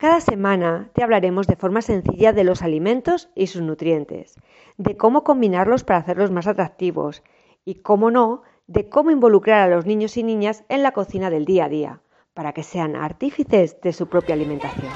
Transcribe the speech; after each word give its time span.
Cada 0.00 0.20
semana 0.20 0.90
te 0.94 1.02
hablaremos 1.02 1.48
de 1.48 1.56
forma 1.56 1.82
sencilla 1.82 2.32
de 2.32 2.44
los 2.44 2.62
alimentos 2.62 3.30
y 3.34 3.48
sus 3.48 3.62
nutrientes, 3.62 4.36
de 4.76 4.96
cómo 4.96 5.24
combinarlos 5.24 5.82
para 5.82 5.98
hacerlos 5.98 6.30
más 6.30 6.46
atractivos 6.46 7.24
y, 7.64 7.80
cómo 7.82 8.12
no, 8.12 8.42
de 8.68 8.88
cómo 8.88 9.10
involucrar 9.10 9.60
a 9.60 9.74
los 9.74 9.86
niños 9.86 10.16
y 10.16 10.22
niñas 10.22 10.62
en 10.68 10.84
la 10.84 10.92
cocina 10.92 11.30
del 11.30 11.44
día 11.44 11.64
a 11.64 11.68
día, 11.68 12.00
para 12.32 12.52
que 12.52 12.62
sean 12.62 12.94
artífices 12.94 13.80
de 13.80 13.92
su 13.92 14.06
propia 14.06 14.36
alimentación. 14.36 14.92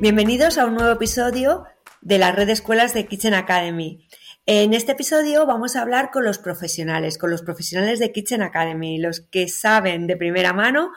Bienvenidos 0.00 0.56
a 0.56 0.66
un 0.66 0.74
nuevo 0.74 0.92
episodio 0.92 1.64
de 2.00 2.18
la 2.18 2.30
red 2.30 2.48
escuelas 2.48 2.94
de 2.94 3.08
Kitchen 3.08 3.34
Academy. 3.34 4.06
En 4.44 4.74
este 4.74 4.90
episodio 4.90 5.46
vamos 5.46 5.76
a 5.76 5.82
hablar 5.82 6.10
con 6.10 6.24
los 6.24 6.38
profesionales, 6.38 7.16
con 7.16 7.30
los 7.30 7.42
profesionales 7.42 8.00
de 8.00 8.10
Kitchen 8.10 8.42
Academy, 8.42 8.98
los 8.98 9.20
que 9.20 9.46
saben 9.46 10.08
de 10.08 10.16
primera 10.16 10.52
mano 10.52 10.90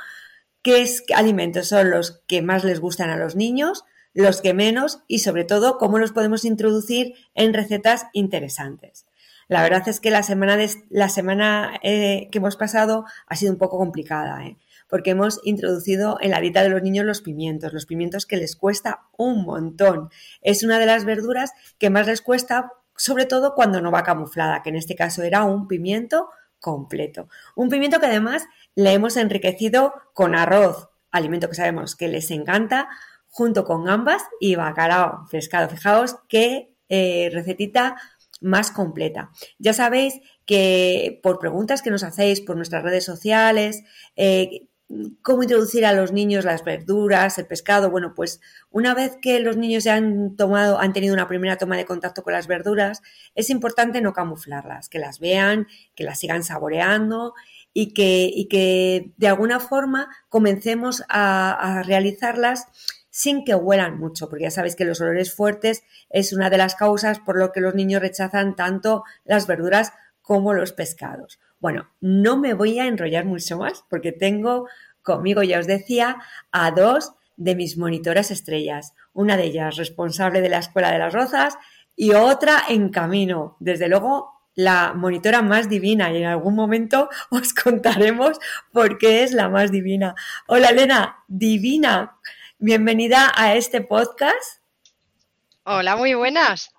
qué 0.64 0.84
alimentos 1.16 1.68
son 1.68 1.92
los 1.92 2.24
que 2.26 2.42
más 2.42 2.64
les 2.64 2.80
gustan 2.80 3.12
a 3.12 3.18
los 3.18 3.36
niños, 3.36 3.86
los 4.16 4.42
que 4.42 4.56
menos 4.56 5.04
y 5.08 5.20
sobre 5.20 5.44
todo 5.44 5.78
cómo 5.78 6.00
los 6.00 6.12
podemos 6.12 6.44
introducir 6.44 7.14
en 7.36 7.54
recetas 7.54 8.08
interesantes. 8.14 9.06
La 9.48 9.62
verdad 9.62 9.88
es 9.88 10.00
que 10.00 10.10
la 10.10 10.24
semana, 10.24 11.80
eh, 11.84 12.30
que 12.32 12.40
hemos 12.40 12.56
pasado 12.56 13.06
ha 13.28 13.36
sido 13.36 13.52
un 13.52 13.60
poco 13.60 13.78
complicada, 13.78 14.44
¿eh? 14.44 14.58
porque 14.90 15.12
hemos 15.12 15.40
introducido 15.44 16.18
en 16.20 16.32
la 16.32 16.42
dieta 16.42 16.64
de 16.64 16.70
los 16.70 16.82
niños 16.82 17.06
los 17.06 17.22
pimientos, 17.22 17.74
los 17.74 17.86
pimientos 17.86 18.26
que 18.26 18.38
les 18.38 18.56
cuesta 18.56 19.02
un 19.16 19.44
montón. 19.44 20.10
Es 20.42 20.64
una 20.64 20.80
de 20.80 20.88
las 20.88 21.06
verduras 21.06 21.52
que 21.78 21.92
más 21.92 22.08
les 22.08 22.24
cuesta 22.24 22.72
sobre 22.98 23.26
todo 23.26 23.54
cuando 23.56 23.82
no 23.82 23.92
va 23.92 24.04
camuflada, 24.04 24.62
que 24.64 24.70
en 24.70 24.76
este 24.76 24.96
caso 24.96 25.24
era 25.24 25.44
un 25.44 25.68
pimiento 25.68 26.30
completo. 26.60 27.28
Un 27.56 27.70
pimiento 27.70 28.00
que 28.00 28.08
además 28.08 28.46
le 28.76 28.94
hemos 28.94 29.18
enriquecido 29.18 29.94
con 30.14 30.36
arroz, 30.36 30.90
alimento 31.12 31.50
que 31.50 31.56
sabemos 31.56 31.96
que 31.96 32.08
les 32.08 32.32
encanta, 32.32 32.90
junto 33.28 33.66
con 33.66 33.84
gambas 33.84 34.24
y 34.40 34.56
bacalao 34.56 35.26
pescado. 35.30 35.70
Fijaos 35.70 36.18
qué 36.28 36.74
eh, 36.90 37.30
recetita 37.34 37.98
más 38.42 38.72
completa. 38.72 39.32
Ya 39.60 39.74
sabéis 39.74 40.20
que 40.46 41.20
por 41.24 41.40
preguntas 41.40 41.82
que 41.82 41.92
nos 41.92 42.04
hacéis 42.04 42.42
por 42.42 42.56
nuestras 42.56 42.84
redes 42.84 43.04
sociales, 43.04 43.84
eh, 44.16 44.68
cómo 45.22 45.44
introducir 45.44 45.86
a 45.86 45.94
los 45.94 46.12
niños 46.12 46.46
las 46.46 46.64
verduras, 46.64 47.38
el 47.38 47.48
pescado. 47.48 47.90
Bueno, 47.90 48.14
pues 48.16 48.40
una 48.70 48.94
vez 48.94 49.18
que 49.22 49.40
los 49.40 49.58
niños 49.58 49.84
ya 49.84 49.96
han 49.96 50.36
tomado, 50.36 50.80
han 50.80 50.94
tenido 50.94 51.14
una 51.14 51.28
primera 51.28 51.58
toma 51.58 51.78
de 51.78 51.86
contacto 51.86 52.24
con 52.24 52.34
las 52.34 52.48
verduras, 52.48 53.02
es 53.34 53.50
importante 53.50 54.02
no 54.02 54.14
camuflarlas, 54.14 54.90
que 54.90 55.00
las 55.00 55.20
vean, 55.20 55.68
que 55.96 56.04
las 56.04 56.20
sigan 56.20 56.44
saboreando 56.44 57.34
y 57.74 57.94
que, 57.94 58.30
y 58.32 58.48
que 58.48 59.12
de 59.18 59.28
alguna 59.28 59.60
forma 59.60 60.10
comencemos 60.30 61.04
a, 61.10 61.80
a 61.80 61.84
realizarlas 61.84 62.68
sin 63.10 63.46
que 63.46 63.56
huelan 63.56 63.98
mucho, 63.98 64.30
porque 64.30 64.44
ya 64.44 64.52
sabéis 64.52 64.76
que 64.76 64.86
los 64.86 65.00
olores 65.02 65.34
fuertes 65.34 65.84
es 66.10 66.34
una 66.34 66.50
de 66.50 66.58
las 66.58 66.76
causas 66.76 67.20
por 67.20 67.40
lo 67.40 67.52
que 67.52 67.62
los 67.62 67.74
niños 67.74 68.02
rechazan 68.02 68.56
tanto 68.56 69.04
las 69.24 69.48
verduras 69.48 69.94
como 70.22 70.54
los 70.54 70.74
pescados. 70.74 71.40
Bueno, 71.66 71.90
no 72.00 72.38
me 72.38 72.54
voy 72.54 72.78
a 72.78 72.86
enrollar 72.86 73.26
mucho 73.26 73.58
más 73.58 73.84
porque 73.90 74.12
tengo 74.12 74.68
conmigo, 75.02 75.42
ya 75.42 75.58
os 75.58 75.66
decía, 75.66 76.18
a 76.52 76.70
dos 76.70 77.14
de 77.38 77.56
mis 77.56 77.76
monitoras 77.76 78.30
estrellas. 78.30 78.94
Una 79.14 79.36
de 79.36 79.46
ellas 79.46 79.76
responsable 79.76 80.42
de 80.42 80.50
la 80.50 80.60
Escuela 80.60 80.92
de 80.92 81.00
las 81.00 81.12
Rozas 81.12 81.58
y 81.96 82.14
otra 82.14 82.62
en 82.70 82.90
camino. 82.90 83.58
Desde 83.60 83.88
luego, 83.88 84.44
la 84.54 84.94
monitora 84.94 85.42
más 85.42 85.68
divina 85.68 86.12
y 86.12 86.18
en 86.18 86.26
algún 86.26 86.54
momento 86.54 87.10
os 87.32 87.52
contaremos 87.56 88.38
por 88.72 89.00
qué 89.00 89.24
es 89.24 89.32
la 89.32 89.50
más 89.50 89.72
divina. 89.72 90.14
Hola 90.46 90.70
Elena, 90.70 91.24
divina. 91.28 92.20
Bienvenida 92.60 93.32
a 93.36 93.56
este 93.56 93.82
podcast. 93.82 94.62
Hola, 95.64 95.96
muy 95.96 96.14
buenas. 96.14 96.76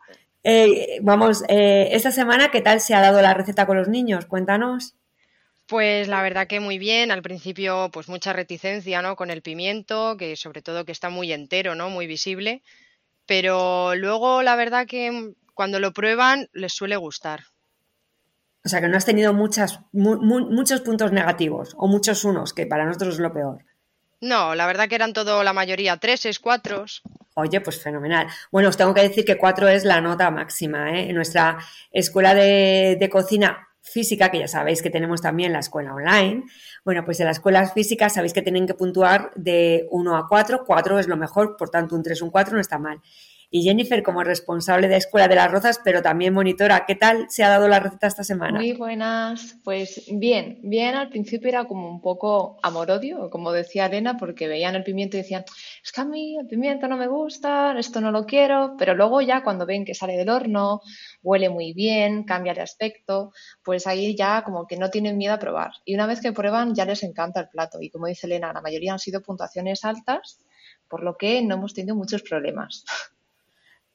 Eh, 0.49 1.01
vamos, 1.03 1.43
eh, 1.49 1.89
esta 1.91 2.13
semana, 2.13 2.53
¿qué 2.53 2.61
tal 2.61 2.81
se 2.81 2.95
ha 2.95 3.01
dado 3.01 3.21
la 3.21 3.35
receta 3.35 3.67
con 3.67 3.77
los 3.77 3.89
niños? 3.89 4.27
Cuéntanos. 4.27 4.95
Pues 5.67 6.07
la 6.07 6.23
verdad 6.23 6.47
que 6.47 6.61
muy 6.61 6.79
bien. 6.79 7.11
Al 7.11 7.21
principio, 7.21 7.91
pues 7.93 8.09
mucha 8.09 8.33
reticencia, 8.33 9.03
¿no? 9.03 9.17
Con 9.17 9.31
el 9.31 9.43
pimiento, 9.43 10.17
que 10.17 10.37
sobre 10.37 10.63
todo 10.63 10.85
que 10.85 10.93
está 10.93 11.11
muy 11.11 11.33
entero, 11.33 11.75
¿no? 11.75 11.91
Muy 11.91 12.07
visible. 12.07 12.63
Pero 13.27 13.97
luego, 13.97 14.45
la 14.45 14.55
verdad 14.55 14.87
que 14.87 15.35
cuando 15.53 15.81
lo 15.81 15.93
prueban, 15.93 16.49
les 16.53 16.73
suele 16.73 16.95
gustar. 16.95 17.41
O 18.65 18.69
sea, 18.69 18.81
que 18.81 18.87
no 18.87 18.97
has 18.97 19.05
tenido 19.05 19.35
muchas, 19.35 19.81
muchos 19.93 20.81
puntos 20.81 21.11
negativos 21.11 21.75
o 21.77 21.89
muchos 21.89 22.23
unos, 22.23 22.53
que 22.53 22.67
para 22.67 22.85
nosotros 22.85 23.15
es 23.15 23.21
lo 23.21 23.33
peor. 23.33 23.65
No, 24.21 24.55
la 24.55 24.67
verdad 24.67 24.89
que 24.89 24.95
eran 24.95 25.13
todo, 25.13 25.45
la 25.45 25.53
mayoría, 25.53 25.97
treses, 25.99 26.39
cuatro. 26.39 26.85
Oye, 27.35 27.61
pues 27.61 27.83
fenomenal. 27.83 28.27
Bueno, 28.51 28.71
os 28.71 28.77
tengo 28.77 28.95
que 28.95 29.03
decir 29.03 29.25
que 29.25 29.37
cuatro 29.37 29.69
es 29.69 29.85
la 29.85 30.01
nota 30.01 30.31
máxima. 30.31 30.91
¿eh? 30.93 31.11
En 31.11 31.17
nuestra 31.17 31.59
escuela 31.93 32.35
de, 32.35 32.97
de, 32.99 33.09
cocina 33.11 33.69
física, 33.83 34.31
que 34.31 34.39
ya 34.39 34.49
sabéis 34.49 34.81
que 34.81 34.91
tenemos 34.91 35.21
también 35.21 35.53
la 35.53 35.59
escuela 35.59 35.95
online, 35.95 36.45
bueno, 36.85 37.05
pues 37.05 37.21
en 37.21 37.27
las 37.27 37.37
escuelas 37.37 37.75
físicas 37.75 38.15
sabéis 38.15 38.33
que 38.33 38.43
tienen 38.43 38.67
que 38.67 38.75
puntuar 38.75 39.33
de 39.35 39.87
1 39.91 40.17
a 40.17 40.27
4. 40.27 40.65
4 40.65 40.99
es 40.99 41.09
lo 41.09 41.17
mejor, 41.17 41.57
por 41.57 41.69
tanto 41.69 41.95
un 41.95 42.03
3, 42.03 42.23
un 42.23 42.31
4 42.31 42.55
no 42.55 42.61
está 42.61 42.79
mal 42.79 43.01
y 43.51 43.63
Jennifer 43.63 44.03
como 44.03 44.23
responsable 44.23 44.89
de 44.89 44.97
Escuela 44.97 45.29
de 45.29 45.37
las 45.37 45.51
Rozas, 45.51 45.81
pero 45.85 46.03
también 46.03 46.35
monitora. 46.35 46.85
¿Qué 46.87 46.95
tal 46.95 47.27
se 47.29 47.45
ha 47.45 47.49
dado 47.49 47.69
la 47.69 47.81
receta 47.81 48.07
esta 48.07 48.25
semana? 48.25 48.59
Muy 48.59 48.73
buenas, 48.73 49.57
pues 49.63 50.05
bien, 50.13 50.59
bien, 50.63 50.95
al 50.95 51.09
principio 51.09 51.49
era 51.49 51.65
como 51.67 51.89
un 51.89 52.01
poco 52.01 52.59
amor-odio, 52.63 53.31
como 53.31 53.53
decía 53.53 53.87
Elena, 53.87 54.17
porque 54.17 54.49
veían 54.49 54.75
el 54.75 54.85
pimiento 54.85 55.17
y 55.17 55.21
decían, 55.21 55.45
es 55.83 55.93
que 55.93 56.01
a 56.01 56.05
mí 56.05 56.37
el 56.39 56.47
pimiento 56.47 56.89
no 56.89 56.97
me 56.97 57.07
gusta, 57.07 57.79
esto 57.79 58.01
no 58.01 58.11
lo 58.11 58.27
quiero, 58.27 58.75
pero 58.79 58.95
luego 58.95 59.21
ya 59.21 59.43
cuando 59.43 59.67
ven 59.67 59.85
que 59.85 59.95
sale 59.95 60.17
del 60.17 60.29
horno, 60.29 60.81
huele 61.23 61.49
muy 61.49 61.73
bien, 61.73 62.25
cambia 62.25 62.55
de 62.55 62.63
aspecto, 62.63 63.33
pues 63.63 63.87
ahí 63.87 64.17
ya 64.17 64.43
como 64.43 64.67
que 64.67 64.77
no 64.77 64.91
tienen 64.91 65.17
miedo 65.17 65.35
a 65.35 65.39
probar. 65.39 65.73
Y 65.85 65.95
una 65.95 66.07
vez 66.07 66.21
que 66.21 66.33
prueban 66.33 66.75
ya 66.75 66.85
les 66.85 67.03
encanta 67.03 67.41
el 67.41 67.49
plato 67.49 67.79
y 67.81 67.91
como 67.91 68.07
dice 68.07 68.27
Elena, 68.27 68.53
la 68.53 68.61
mayoría 68.61 68.93
han 68.93 68.99
sido 68.99 69.23
puntuaciones 69.23 69.85
altas, 69.85 70.41
por 70.89 71.03
lo 71.03 71.17
que 71.17 71.43
no 71.43 71.57
hemos 71.57 71.75
tenido 71.75 71.97
muchos 71.97 72.23
problemas. 72.23 72.85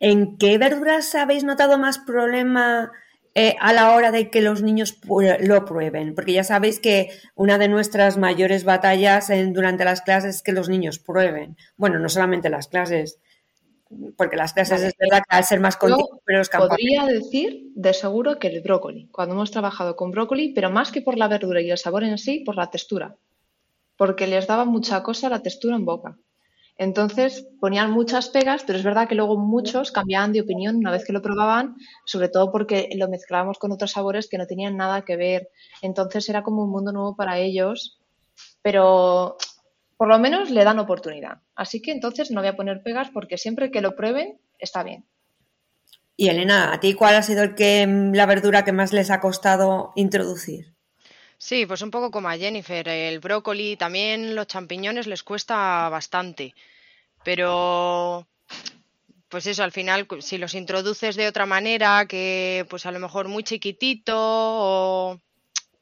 ¿En 0.01 0.37
qué 0.37 0.57
verduras 0.57 1.13
habéis 1.13 1.43
notado 1.43 1.77
más 1.77 1.99
problema 1.99 2.91
eh, 3.35 3.55
a 3.59 3.71
la 3.71 3.91
hora 3.95 4.11
de 4.11 4.31
que 4.31 4.41
los 4.41 4.63
niños 4.63 4.99
lo 5.41 5.63
prueben? 5.63 6.15
Porque 6.15 6.33
ya 6.33 6.43
sabéis 6.43 6.79
que 6.79 7.09
una 7.35 7.59
de 7.59 7.67
nuestras 7.67 8.17
mayores 8.17 8.63
batallas 8.63 9.31
durante 9.53 9.85
las 9.85 10.01
clases 10.01 10.37
es 10.37 10.41
que 10.41 10.53
los 10.53 10.69
niños 10.69 10.97
prueben. 10.97 11.55
Bueno, 11.77 11.99
no 11.99 12.09
solamente 12.09 12.49
las 12.49 12.67
clases, 12.67 13.19
porque 14.17 14.37
las 14.37 14.53
clases 14.53 14.81
es 14.81 14.93
verdad 14.97 15.21
que 15.29 15.35
al 15.35 15.43
ser 15.43 15.59
más 15.59 15.77
continuas, 15.77 16.19
pero 16.25 16.39
los 16.39 16.49
Podría 16.49 17.05
decir 17.05 17.67
de 17.75 17.93
seguro 17.93 18.39
que 18.39 18.47
el 18.47 18.61
brócoli, 18.61 19.07
cuando 19.11 19.35
hemos 19.35 19.51
trabajado 19.51 19.95
con 19.95 20.09
brócoli, 20.09 20.51
pero 20.55 20.71
más 20.71 20.91
que 20.91 21.03
por 21.03 21.15
la 21.15 21.27
verdura 21.27 21.61
y 21.61 21.69
el 21.69 21.77
sabor 21.77 22.03
en 22.03 22.17
sí, 22.17 22.39
por 22.39 22.55
la 22.55 22.71
textura, 22.71 23.17
porque 23.97 24.25
les 24.25 24.47
daba 24.47 24.65
mucha 24.65 25.03
cosa 25.03 25.29
la 25.29 25.43
textura 25.43 25.75
en 25.75 25.85
boca. 25.85 26.17
Entonces 26.77 27.47
ponían 27.59 27.91
muchas 27.91 28.29
pegas, 28.29 28.63
pero 28.65 28.79
es 28.79 28.83
verdad 28.83 29.07
que 29.07 29.15
luego 29.15 29.37
muchos 29.37 29.91
cambiaban 29.91 30.33
de 30.33 30.41
opinión 30.41 30.77
una 30.77 30.91
vez 30.91 31.05
que 31.05 31.13
lo 31.13 31.21
probaban, 31.21 31.75
sobre 32.05 32.29
todo 32.29 32.51
porque 32.51 32.89
lo 32.95 33.07
mezclábamos 33.07 33.59
con 33.59 33.71
otros 33.71 33.91
sabores 33.91 34.27
que 34.27 34.37
no 34.37 34.47
tenían 34.47 34.77
nada 34.77 35.03
que 35.03 35.15
ver. 35.15 35.49
Entonces 35.81 36.27
era 36.29 36.43
como 36.43 36.63
un 36.63 36.71
mundo 36.71 36.91
nuevo 36.91 37.15
para 37.15 37.37
ellos, 37.37 37.99
pero 38.61 39.37
por 39.97 40.07
lo 40.07 40.17
menos 40.17 40.49
le 40.49 40.63
dan 40.63 40.79
oportunidad. 40.79 41.41
Así 41.55 41.81
que 41.81 41.91
entonces 41.91 42.31
no 42.31 42.41
voy 42.41 42.49
a 42.49 42.55
poner 42.55 42.81
pegas 42.81 43.09
porque 43.11 43.37
siempre 43.37 43.69
que 43.69 43.81
lo 43.81 43.95
prueben 43.95 44.39
está 44.57 44.81
bien. 44.81 45.05
Y 46.17 46.29
Elena, 46.29 46.73
¿a 46.73 46.79
ti 46.79 46.93
cuál 46.93 47.15
ha 47.15 47.23
sido 47.23 47.43
el 47.43 47.55
que 47.55 47.87
la 48.13 48.25
verdura 48.25 48.63
que 48.63 48.71
más 48.71 48.93
les 48.93 49.11
ha 49.11 49.19
costado 49.19 49.91
introducir? 49.95 50.75
Sí, 51.47 51.65
pues 51.65 51.81
un 51.81 51.89
poco 51.89 52.11
como 52.11 52.29
a 52.29 52.37
Jennifer. 52.37 52.87
El 52.87 53.19
brócoli, 53.19 53.75
también 53.75 54.35
los 54.35 54.45
champiñones 54.45 55.07
les 55.07 55.23
cuesta 55.23 55.89
bastante. 55.89 56.53
Pero, 57.23 58.27
pues 59.29 59.47
eso, 59.47 59.63
al 59.63 59.71
final, 59.71 60.07
si 60.19 60.37
los 60.37 60.53
introduces 60.55 61.15
de 61.15 61.27
otra 61.27 61.47
manera, 61.47 62.05
que 62.07 62.65
pues 62.69 62.85
a 62.85 62.91
lo 62.91 62.99
mejor 62.99 63.27
muy 63.27 63.43
chiquitito 63.43 64.13
o 64.15 65.19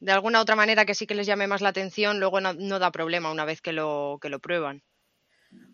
de 0.00 0.12
alguna 0.12 0.40
otra 0.40 0.56
manera 0.56 0.86
que 0.86 0.94
sí 0.94 1.06
que 1.06 1.14
les 1.14 1.26
llame 1.26 1.46
más 1.46 1.60
la 1.62 1.70
atención, 1.70 2.20
luego 2.20 2.40
no, 2.40 2.78
da 2.78 2.90
problema 2.90 3.30
una 3.30 3.44
vez 3.44 3.60
que 3.60 3.72
lo, 3.72 4.18
que 4.22 4.30
lo 4.30 4.38
prueban. 4.40 4.82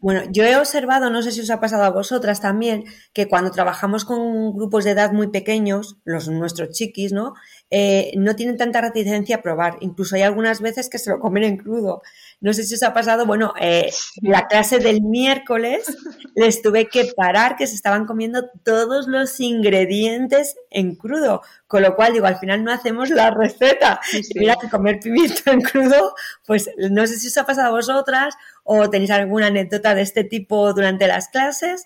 Bueno, 0.00 0.22
yo 0.30 0.44
he 0.44 0.56
observado, 0.56 1.10
no 1.10 1.22
sé 1.22 1.32
si 1.32 1.40
os 1.40 1.50
ha 1.50 1.58
pasado 1.58 1.82
a 1.82 1.90
vosotras 1.90 2.40
también, 2.40 2.84
que 3.12 3.26
cuando 3.28 3.50
trabajamos 3.50 4.04
con 4.04 4.54
grupos 4.54 4.84
de 4.84 4.92
edad 4.92 5.12
muy 5.12 5.28
pequeños, 5.28 5.96
los 6.04 6.28
nuestros 6.28 6.70
chiquis, 6.70 7.12
¿no? 7.12 7.34
Eh, 7.70 8.12
no 8.16 8.36
tienen 8.36 8.56
tanta 8.56 8.80
reticencia 8.80 9.36
a 9.36 9.42
probar. 9.42 9.78
Incluso 9.80 10.14
hay 10.14 10.22
algunas 10.22 10.60
veces 10.60 10.88
que 10.88 10.98
se 10.98 11.10
lo 11.10 11.18
comen 11.18 11.44
en 11.44 11.56
crudo. 11.56 12.02
No 12.40 12.52
sé 12.52 12.64
si 12.64 12.74
os 12.74 12.82
ha 12.82 12.92
pasado, 12.92 13.24
bueno, 13.24 13.54
eh, 13.58 13.90
la 14.20 14.46
clase 14.46 14.78
del 14.78 15.00
miércoles 15.00 15.96
les 16.34 16.60
tuve 16.60 16.86
que 16.86 17.10
parar 17.16 17.56
que 17.56 17.66
se 17.66 17.74
estaban 17.74 18.04
comiendo 18.04 18.50
todos 18.62 19.08
los 19.08 19.40
ingredientes 19.40 20.54
en 20.70 20.96
crudo. 20.96 21.40
Con 21.66 21.82
lo 21.82 21.96
cual, 21.96 22.12
digo, 22.12 22.26
al 22.26 22.38
final 22.38 22.62
no 22.62 22.72
hacemos 22.72 23.08
la 23.08 23.30
receta. 23.30 24.00
Mira 24.34 24.56
que 24.60 24.68
comer 24.68 25.00
pimiento 25.00 25.50
en 25.50 25.62
crudo, 25.62 26.14
pues 26.46 26.70
no 26.76 27.06
sé 27.06 27.18
si 27.18 27.28
os 27.28 27.38
ha 27.38 27.46
pasado 27.46 27.68
a 27.68 27.70
vosotras 27.70 28.34
o 28.64 28.90
tenéis 28.90 29.10
alguna 29.10 29.46
anécdota 29.46 29.94
de 29.94 30.02
este 30.02 30.22
tipo 30.22 30.74
durante 30.74 31.06
las 31.06 31.28
clases. 31.28 31.84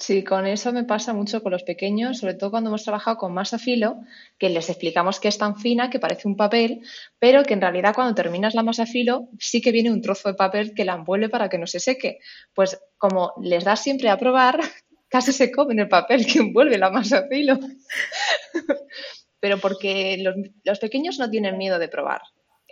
Sí, 0.00 0.24
con 0.24 0.46
eso 0.46 0.72
me 0.72 0.84
pasa 0.84 1.12
mucho 1.12 1.42
con 1.42 1.52
los 1.52 1.62
pequeños, 1.62 2.20
sobre 2.20 2.32
todo 2.32 2.50
cuando 2.50 2.70
hemos 2.70 2.84
trabajado 2.84 3.18
con 3.18 3.34
masa 3.34 3.58
filo, 3.58 3.98
que 4.38 4.48
les 4.48 4.70
explicamos 4.70 5.20
que 5.20 5.28
es 5.28 5.36
tan 5.36 5.58
fina, 5.58 5.90
que 5.90 5.98
parece 5.98 6.26
un 6.26 6.38
papel, 6.38 6.80
pero 7.18 7.42
que 7.42 7.52
en 7.52 7.60
realidad 7.60 7.94
cuando 7.94 8.14
terminas 8.14 8.54
la 8.54 8.62
masa 8.62 8.86
filo 8.86 9.28
sí 9.38 9.60
que 9.60 9.72
viene 9.72 9.90
un 9.90 10.00
trozo 10.00 10.30
de 10.30 10.36
papel 10.36 10.72
que 10.74 10.86
la 10.86 10.94
envuelve 10.94 11.28
para 11.28 11.50
que 11.50 11.58
no 11.58 11.66
se 11.66 11.80
seque. 11.80 12.18
Pues 12.54 12.80
como 12.96 13.34
les 13.42 13.64
das 13.64 13.82
siempre 13.82 14.08
a 14.08 14.16
probar, 14.16 14.60
casi 15.10 15.32
se 15.34 15.52
comen 15.52 15.80
el 15.80 15.88
papel 15.88 16.24
que 16.24 16.38
envuelve 16.38 16.78
la 16.78 16.90
masa 16.90 17.26
filo. 17.28 17.58
pero 19.40 19.58
porque 19.58 20.16
los, 20.64 20.78
pequeños 20.78 21.18
no 21.18 21.28
tienen 21.28 21.58
miedo 21.58 21.78
de 21.78 21.88
probar. 21.88 22.22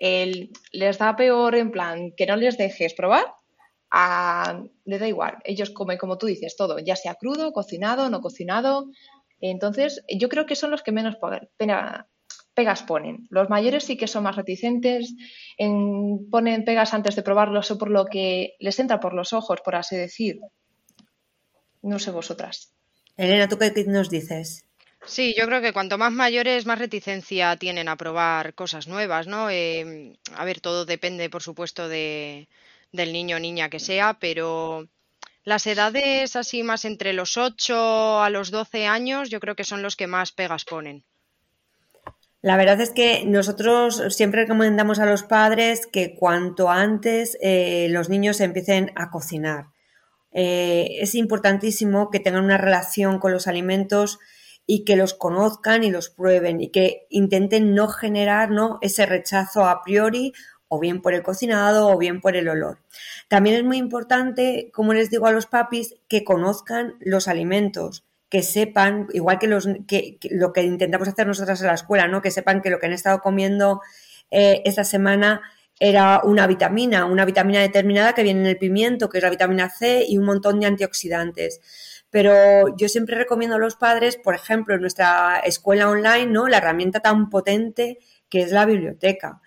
les 0.01 0.97
da 0.97 1.15
peor 1.15 1.57
en 1.57 1.71
plan 1.73 2.13
que 2.17 2.25
no 2.25 2.37
les 2.37 2.57
dejes 2.57 2.95
probar 2.95 3.27
le 3.91 4.99
da 4.99 5.09
igual, 5.09 5.39
ellos 5.45 5.71
comen 5.71 5.99
como 5.99 6.19
tú 6.19 6.27
dices 6.27 6.57
todo, 6.57 6.79
ya 6.79 6.97
sea 6.97 7.15
crudo, 7.15 7.53
cocinado, 7.53 8.11
no 8.11 8.21
cocinado. 8.21 8.91
Entonces, 9.41 10.03
yo 10.09 10.29
creo 10.29 10.47
que 10.47 10.57
son 10.57 10.71
los 10.71 10.83
que 10.83 10.93
menos 10.93 11.17
pegas 12.55 12.83
ponen. 12.83 13.27
Los 13.31 13.49
mayores 13.49 13.85
sí 13.85 13.97
que 13.97 14.09
son 14.09 14.25
más 14.25 14.37
reticentes, 14.37 15.15
ponen 16.31 16.65
pegas 16.65 16.93
antes 16.93 17.17
de 17.17 17.23
probarlos 17.23 17.71
o 17.71 17.79
por 17.79 17.91
lo 17.91 18.07
que 18.07 18.55
les 18.59 18.79
entra 18.79 19.01
por 19.01 19.15
los 19.15 19.33
ojos, 19.33 19.61
por 19.65 19.77
así 19.77 19.97
decir. 19.97 20.41
No 21.83 21.99
sé 21.99 22.11
vosotras. 22.11 22.75
Elena, 23.17 23.49
¿tú 23.49 23.57
qué 23.59 23.73
nos 23.87 24.11
dices? 24.11 24.65
Sí, 25.07 25.35
yo 25.39 25.47
creo 25.47 25.63
que 25.63 25.73
cuanto 25.73 25.97
más 25.97 26.13
mayores, 26.13 26.67
más 26.67 26.79
reticencia 26.79 27.57
tienen 27.57 27.89
a 27.89 27.97
probar 27.97 28.55
cosas 28.55 28.89
nuevas, 28.89 29.27
¿no? 29.27 29.49
Eh, 29.49 30.19
a 30.35 30.45
ver, 30.45 30.61
todo 30.61 30.85
depende, 30.85 31.31
por 31.31 31.43
supuesto, 31.43 31.89
de, 31.89 32.49
del 32.93 33.13
niño 33.13 33.37
o 33.37 33.41
niña 33.41 33.69
que 33.69 33.81
sea, 33.81 34.19
pero 34.21 34.89
las 35.45 35.67
edades 35.67 36.37
así 36.37 36.63
más 36.63 36.85
entre 36.85 37.13
los 37.13 37.37
8 37.37 38.23
a 38.23 38.31
los 38.31 38.51
12 38.51 38.87
años 38.87 39.31
yo 39.31 39.41
creo 39.41 39.57
que 39.57 39.65
son 39.65 39.83
los 39.83 39.97
que 39.97 40.07
más 40.07 40.33
pegas 40.33 40.65
ponen. 40.65 41.05
La 42.41 42.57
verdad 42.57 42.81
es 42.81 42.91
que 42.91 43.25
nosotros 43.25 44.03
siempre 44.11 44.43
recomendamos 44.43 45.01
a 45.01 45.07
los 45.07 45.25
padres 45.25 45.87
que 45.87 46.15
cuanto 46.15 46.71
antes 46.71 47.37
eh, 47.41 47.89
los 47.91 48.09
niños 48.09 48.41
empiecen 48.41 48.93
a 48.95 49.11
cocinar. 49.11 49.67
Eh, 50.31 50.99
es 51.01 51.15
importantísimo 51.15 52.11
que 52.11 52.21
tengan 52.21 52.45
una 52.45 52.59
relación 52.59 53.19
con 53.19 53.33
los 53.33 53.49
alimentos 53.49 54.19
y 54.67 54.85
que 54.85 54.97
los 54.97 55.15
conozcan 55.15 55.83
y 55.83 55.91
los 55.91 56.11
prueben 56.11 56.61
y 56.61 56.71
que 56.71 57.07
intenten 57.09 57.75
no 57.75 57.89
generar 57.89 58.51
¿no? 58.51 58.79
ese 58.83 59.07
rechazo 59.07 59.65
a 59.65 59.83
priori 59.83 60.33
o 60.69 60.79
bien 60.79 61.01
por 61.03 61.15
el 61.15 61.23
cocinado 61.23 61.89
o 61.89 61.99
bien 61.99 62.21
por 62.21 62.37
el 62.37 62.49
olor. 62.49 62.79
También 63.29 63.57
es 63.57 63.65
muy 63.65 63.79
importante, 63.79 64.71
como 64.73 64.95
les 64.95 65.11
digo 65.11 65.27
a 65.27 65.33
los 65.33 65.47
papis, 65.47 65.97
que 66.09 66.25
conozcan 66.25 66.95
los 67.01 67.29
alimentos, 67.29 68.05
que 68.29 68.43
sepan, 68.43 69.09
igual 69.13 69.39
que, 69.39 69.47
los, 69.47 69.69
que, 69.87 70.19
lo 70.31 70.53
que 70.53 70.63
intentamos 70.63 71.09
hacer 71.09 71.27
nosotras 71.27 71.61
en 71.61 71.69
la 71.69 71.75
escuela, 71.75 72.09
¿no? 72.09 72.23
que 72.23 72.31
sepan 72.31 72.61
que 72.61 72.71
lo 72.71 72.79
que 72.79 72.87
han 72.87 72.93
estado 72.93 73.21
comiendo 73.21 73.81
eh, 74.31 74.63
esta 74.67 74.85
semana 74.85 75.41
era 75.81 76.21
una 76.25 76.47
vitamina, 76.47 77.07
una 77.07 77.25
vitamina 77.25 77.61
determinada 77.61 78.13
que 78.13 78.23
viene 78.23 78.41
en 78.41 78.47
el 78.47 78.59
pimiento, 78.59 79.09
que 79.09 79.19
es 79.19 79.25
la 79.25 79.31
vitamina 79.31 79.71
C 79.71 80.05
y 80.07 80.19
un 80.19 80.25
montón 80.25 80.61
de 80.61 80.67
antioxidantes. 80.67 81.61
Pero 82.11 82.77
yo 82.77 82.89
siempre 82.89 83.17
recomiendo 83.17 83.57
a 83.57 83.59
los 83.61 83.77
padres, 83.77 84.17
por 84.17 84.35
ejemplo, 84.35 84.75
en 84.75 84.81
nuestra 84.81 85.41
escuela 85.41 85.89
online, 85.89 86.27
¿no? 86.27 86.49
La 86.49 86.57
herramienta 86.59 87.01
tan 87.01 87.31
potente 87.31 87.99
que 88.29 88.41
es 88.43 88.51
la 88.51 88.67
biblioteca 88.67 89.41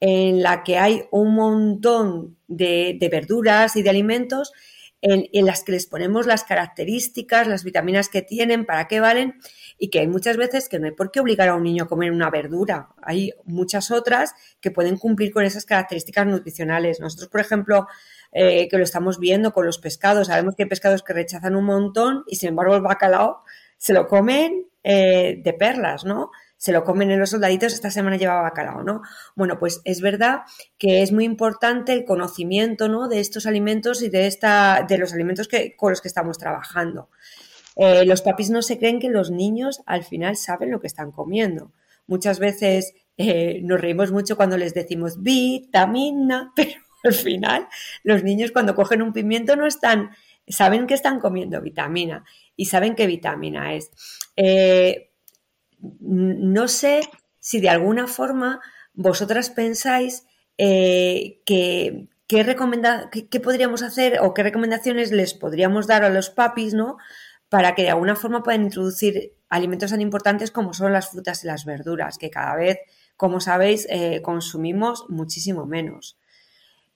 en 0.00 0.42
la 0.42 0.62
que 0.62 0.78
hay 0.78 1.04
un 1.10 1.34
montón 1.34 2.36
de, 2.48 2.98
verduras 3.10 3.76
y 3.76 3.82
de 3.82 3.90
alimentos 3.90 4.52
en, 5.00 5.46
las 5.46 5.62
que 5.62 5.72
les 5.72 5.86
ponemos 5.86 6.26
las 6.26 6.42
características, 6.44 7.46
las 7.46 7.62
vitaminas 7.62 8.08
que 8.08 8.22
tienen, 8.22 8.66
para 8.66 8.88
qué 8.88 8.98
valen, 8.98 9.34
y 9.78 9.88
que 9.88 10.00
hay 10.00 10.08
muchas 10.08 10.36
veces 10.36 10.68
que 10.68 10.78
no 10.78 10.86
hay 10.86 10.92
por 10.92 11.10
qué 11.12 11.20
obligar 11.20 11.48
a 11.48 11.54
un 11.54 11.62
niño 11.62 11.84
a 11.84 11.88
comer 11.88 12.10
una 12.10 12.30
verdura. 12.30 12.88
Hay 13.02 13.32
muchas 13.44 13.90
otras 13.90 14.34
que 14.60 14.70
pueden 14.70 14.96
cumplir 14.96 15.32
con 15.32 15.44
esas 15.44 15.64
características 15.64 16.26
nutricionales. 16.26 16.98
Nosotros, 16.98 17.28
por 17.28 17.40
ejemplo, 17.40 17.86
eh, 18.32 18.68
que 18.68 18.78
lo 18.78 18.84
estamos 18.84 19.20
viendo 19.20 19.52
con 19.52 19.64
los 19.64 19.78
pescados, 19.78 20.26
sabemos 20.26 20.56
que 20.56 20.64
hay 20.64 20.68
pescados 20.68 21.02
que 21.02 21.12
rechazan 21.12 21.56
un 21.56 21.66
montón 21.66 22.24
y 22.26 22.36
sin 22.36 22.50
embargo 22.50 22.74
el 22.74 22.82
bacalao 22.82 23.44
se 23.78 23.92
lo 23.92 24.08
comen 24.08 24.66
eh, 24.82 25.40
de 25.42 25.52
perlas, 25.52 26.04
¿no? 26.04 26.30
Se 26.66 26.72
lo 26.72 26.82
comen 26.82 27.12
en 27.12 27.20
los 27.20 27.30
soldaditos, 27.30 27.72
esta 27.72 27.92
semana 27.92 28.16
llevaba 28.16 28.42
bacalao, 28.42 28.82
¿no? 28.82 29.02
Bueno, 29.36 29.56
pues 29.56 29.82
es 29.84 30.00
verdad 30.00 30.40
que 30.78 31.00
es 31.02 31.12
muy 31.12 31.22
importante 31.22 31.92
el 31.92 32.04
conocimiento, 32.04 32.88
¿no? 32.88 33.06
De 33.06 33.20
estos 33.20 33.46
alimentos 33.46 34.02
y 34.02 34.08
de, 34.08 34.26
esta, 34.26 34.84
de 34.88 34.98
los 34.98 35.12
alimentos 35.12 35.46
que, 35.46 35.76
con 35.76 35.90
los 35.90 36.00
que 36.00 36.08
estamos 36.08 36.38
trabajando. 36.38 37.08
Eh, 37.76 38.04
los 38.04 38.20
papis 38.20 38.50
no 38.50 38.62
se 38.62 38.80
creen 38.80 38.98
que 38.98 39.08
los 39.08 39.30
niños 39.30 39.80
al 39.86 40.02
final 40.02 40.34
saben 40.34 40.72
lo 40.72 40.80
que 40.80 40.88
están 40.88 41.12
comiendo. 41.12 41.70
Muchas 42.08 42.40
veces 42.40 42.94
eh, 43.16 43.60
nos 43.62 43.80
reímos 43.80 44.10
mucho 44.10 44.36
cuando 44.36 44.58
les 44.58 44.74
decimos 44.74 45.22
vitamina, 45.22 46.52
pero 46.56 46.80
al 47.04 47.14
final 47.14 47.68
los 48.02 48.24
niños 48.24 48.50
cuando 48.50 48.74
cogen 48.74 49.02
un 49.02 49.12
pimiento 49.12 49.54
no 49.54 49.68
están, 49.68 50.10
saben 50.48 50.88
que 50.88 50.94
están 50.94 51.20
comiendo 51.20 51.60
vitamina 51.60 52.24
y 52.56 52.64
saben 52.64 52.96
qué 52.96 53.06
vitamina 53.06 53.72
es. 53.74 53.92
Eh, 54.34 55.12
no 55.80 56.68
sé 56.68 57.00
si 57.38 57.60
de 57.60 57.68
alguna 57.68 58.06
forma 58.06 58.60
vosotras 58.94 59.50
pensáis 59.50 60.24
eh, 60.58 61.40
que 61.44 62.08
podríamos 63.40 63.82
hacer 63.82 64.18
o 64.20 64.34
qué 64.34 64.42
recomendaciones 64.42 65.12
les 65.12 65.34
podríamos 65.34 65.86
dar 65.86 66.04
a 66.04 66.10
los 66.10 66.30
papis, 66.30 66.74
¿no? 66.74 66.96
Para 67.48 67.74
que 67.74 67.82
de 67.82 67.90
alguna 67.90 68.16
forma 68.16 68.42
puedan 68.42 68.64
introducir 68.64 69.34
alimentos 69.48 69.90
tan 69.90 70.00
importantes 70.00 70.50
como 70.50 70.72
son 70.72 70.92
las 70.92 71.10
frutas 71.10 71.44
y 71.44 71.46
las 71.46 71.64
verduras, 71.64 72.18
que 72.18 72.30
cada 72.30 72.56
vez, 72.56 72.78
como 73.16 73.40
sabéis, 73.40 73.86
eh, 73.90 74.22
consumimos 74.22 75.06
muchísimo 75.08 75.66
menos. 75.66 76.18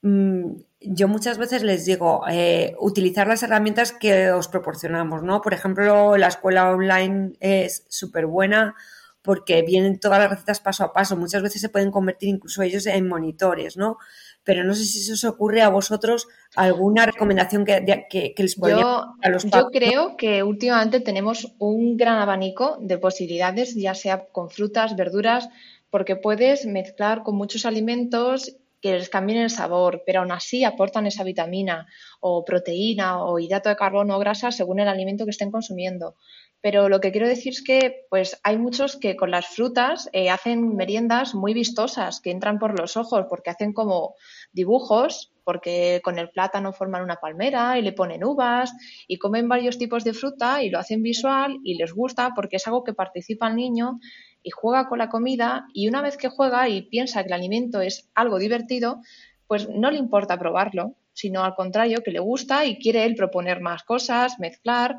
Mm, 0.03 0.53
yo 0.81 1.09
muchas 1.09 1.37
veces 1.37 1.63
les 1.63 1.85
digo, 1.85 2.23
eh, 2.31 2.75
utilizar 2.79 3.27
las 3.27 3.43
herramientas 3.43 3.93
que 3.93 4.31
os 4.31 4.49
proporcionamos, 4.49 5.23
¿no? 5.23 5.43
Por 5.43 5.53
ejemplo, 5.53 6.17
la 6.17 6.29
escuela 6.29 6.71
online 6.71 7.33
es 7.41 7.85
súper 7.89 8.27
buena 8.27 8.75
porque 9.23 9.61
vienen 9.61 10.01
todas 10.01 10.19
las 10.19 10.31
recetas 10.31 10.61
paso 10.61 10.85
a 10.85 10.93
paso. 10.95 11.17
Muchas 11.17 11.43
veces 11.43 11.61
se 11.61 11.69
pueden 11.69 11.91
convertir 11.91 12.31
incluso 12.31 12.63
ellos 12.63 12.87
en 12.87 13.07
monitores, 13.07 13.77
¿no? 13.77 13.99
Pero 14.43 14.65
no 14.65 14.73
sé 14.75 14.85
si 14.85 15.01
se 15.01 15.13
os 15.13 15.25
ocurre 15.25 15.61
a 15.61 15.69
vosotros 15.69 16.29
alguna 16.57 17.05
recomendación 17.05 17.67
que, 17.67 18.35
les 18.39 18.55
podría 18.55 18.81
yo, 18.81 19.15
a 19.23 19.29
los 19.29 19.45
Yo 19.45 19.69
creo 19.71 20.17
que 20.17 20.43
últimamente 20.43 21.01
tenemos 21.01 21.55
un 21.59 21.99
gran 21.99 22.19
abanico 22.19 22.79
de 22.81 22.97
posibilidades, 22.97 23.75
ya 23.75 23.95
sea 23.95 24.25
con 24.33 24.49
frutas, 24.49 24.97
verduras, 24.97 25.51
porque 25.91 26.17
puedes 26.17 26.65
mezclar 26.65 27.23
con 27.23 27.37
muchos 27.37 27.67
alimentos 27.67 28.57
que 28.81 28.93
les 28.93 29.09
cambien 29.09 29.39
el 29.39 29.51
sabor, 29.51 30.03
pero 30.07 30.21
aún 30.21 30.33
así 30.33 30.65
aportan 30.65 31.07
esa 31.07 31.25
vitamina 31.25 31.87
o 32.21 32.45
proteína 32.45 33.25
o 33.25 33.39
hidrato 33.39 33.69
de 33.69 33.77
carbono 33.77 34.17
o 34.17 34.19
grasa 34.19 34.51
según 34.51 34.81
el 34.81 34.89
alimento 34.89 35.25
que 35.25 35.31
estén 35.31 35.51
consumiendo. 35.51 36.17
Pero 36.63 36.91
lo 36.91 37.01
que 37.01 37.11
quiero 37.11 37.27
decir 37.27 37.53
es 37.53 37.63
que 37.63 38.07
pues 38.11 38.39
hay 38.43 38.59
muchos 38.59 38.97
que 38.97 39.17
con 39.17 39.31
las 39.31 39.47
frutas 39.47 40.11
eh, 40.13 40.29
hacen 40.29 40.77
meriendas 40.77 41.35
muy 41.35 41.55
vistosas, 41.55 42.21
que 42.21 42.31
entran 42.31 42.59
por 42.59 42.79
los 42.79 42.99
ojos, 42.99 43.27
porque 43.31 43.51
hacen 43.51 43.73
como 43.73 44.15
dibujos, 44.53 45.33
porque 45.45 46.01
con 46.05 46.19
el 46.19 46.31
plátano 46.31 46.73
forman 46.73 47.03
una 47.03 47.17
palmera 47.17 47.79
y 47.79 47.83
le 47.83 47.93
ponen 47.93 48.25
uvas 48.25 48.73
y 49.09 49.19
comen 49.19 49.49
varios 49.49 49.79
tipos 49.79 50.05
de 50.05 50.13
fruta 50.13 50.63
y 50.63 50.69
lo 50.69 50.79
hacen 50.79 51.03
visual 51.03 51.59
y 51.65 51.75
les 51.75 51.93
gusta 51.93 52.33
porque 52.37 52.57
es 52.57 52.67
algo 52.67 52.85
que 52.85 52.93
participa 52.93 53.49
el 53.49 53.57
niño 53.57 53.99
y 54.43 54.51
juega 54.51 54.89
con 54.89 54.99
la 54.99 55.09
comida 55.09 55.67
y 55.73 55.89
una 55.89 56.03
vez 56.03 56.17
que 56.17 56.29
juega 56.29 56.69
y 56.69 56.83
piensa 56.83 57.23
que 57.23 57.29
el 57.29 57.35
alimento 57.35 57.81
es 57.81 58.11
algo 58.15 58.39
divertido, 58.39 59.01
pues 59.47 59.69
no 59.69 59.91
le 59.91 59.99
importa 59.99 60.39
probarlo, 60.39 60.95
sino 61.13 61.45
al 61.45 61.55
contrario, 61.55 62.03
que 62.03 62.13
le 62.13 62.21
gusta 62.21 62.65
y 62.65 62.79
quiere 62.79 63.05
él 63.05 63.15
proponer 63.15 63.61
más 63.61 63.83
cosas, 63.83 64.39
mezclar. 64.39 64.97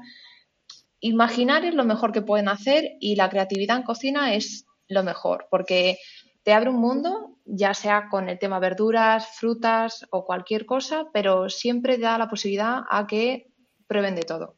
Imaginar 1.00 1.66
es 1.66 1.74
lo 1.74 1.84
mejor 1.84 2.12
que 2.12 2.22
pueden 2.22 2.48
hacer 2.48 2.98
y 3.00 3.16
la 3.16 3.30
creatividad 3.30 3.78
en 3.78 3.84
cocina 3.84 4.34
es 4.34 4.66
lo 4.88 5.04
mejor, 5.04 5.48
porque 5.50 5.98
te 6.44 6.54
abre 6.54 6.70
un 6.70 6.80
mundo, 6.80 7.38
ya 7.46 7.74
sea 7.74 8.10
con 8.10 8.30
el 8.30 8.40
tema 8.40 8.60
verduras, 8.60 9.28
frutas 9.36 10.06
o 10.12 10.26
cualquier 10.26 10.66
cosa, 10.66 11.06
pero 11.14 11.50
siempre 11.50 11.98
da 11.98 12.18
la 12.18 12.30
posibilidad 12.30 12.82
a 12.90 13.08
que 13.08 13.52
prueben 13.88 14.16
de 14.16 14.24
todo. 14.24 14.56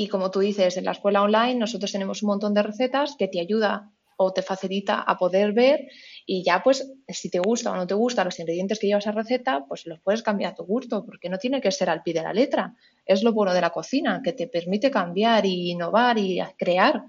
Y 0.00 0.08
como 0.08 0.30
tú 0.30 0.40
dices, 0.40 0.78
en 0.78 0.86
la 0.86 0.92
escuela 0.92 1.20
online 1.20 1.56
nosotros 1.56 1.92
tenemos 1.92 2.22
un 2.22 2.28
montón 2.28 2.54
de 2.54 2.62
recetas 2.62 3.16
que 3.18 3.28
te 3.28 3.38
ayuda 3.38 3.90
o 4.16 4.32
te 4.32 4.40
facilita 4.40 5.02
a 5.02 5.18
poder 5.18 5.52
ver 5.52 5.88
y 6.24 6.42
ya 6.42 6.62
pues 6.62 6.90
si 7.06 7.28
te 7.28 7.38
gusta 7.38 7.70
o 7.70 7.76
no 7.76 7.86
te 7.86 7.92
gustan 7.92 8.24
los 8.24 8.38
ingredientes 8.38 8.78
que 8.78 8.86
lleva 8.86 9.00
esa 9.00 9.12
receta, 9.12 9.66
pues 9.68 9.86
los 9.86 10.00
puedes 10.00 10.22
cambiar 10.22 10.52
a 10.52 10.54
tu 10.54 10.64
gusto, 10.64 11.04
porque 11.04 11.28
no 11.28 11.36
tiene 11.36 11.60
que 11.60 11.70
ser 11.70 11.90
al 11.90 12.02
pie 12.02 12.14
de 12.14 12.22
la 12.22 12.32
letra. 12.32 12.74
Es 13.04 13.22
lo 13.22 13.34
bueno 13.34 13.52
de 13.52 13.60
la 13.60 13.68
cocina, 13.68 14.22
que 14.24 14.32
te 14.32 14.46
permite 14.46 14.90
cambiar 14.90 15.44
y 15.44 15.70
innovar 15.70 16.16
y 16.16 16.40
crear. 16.56 17.04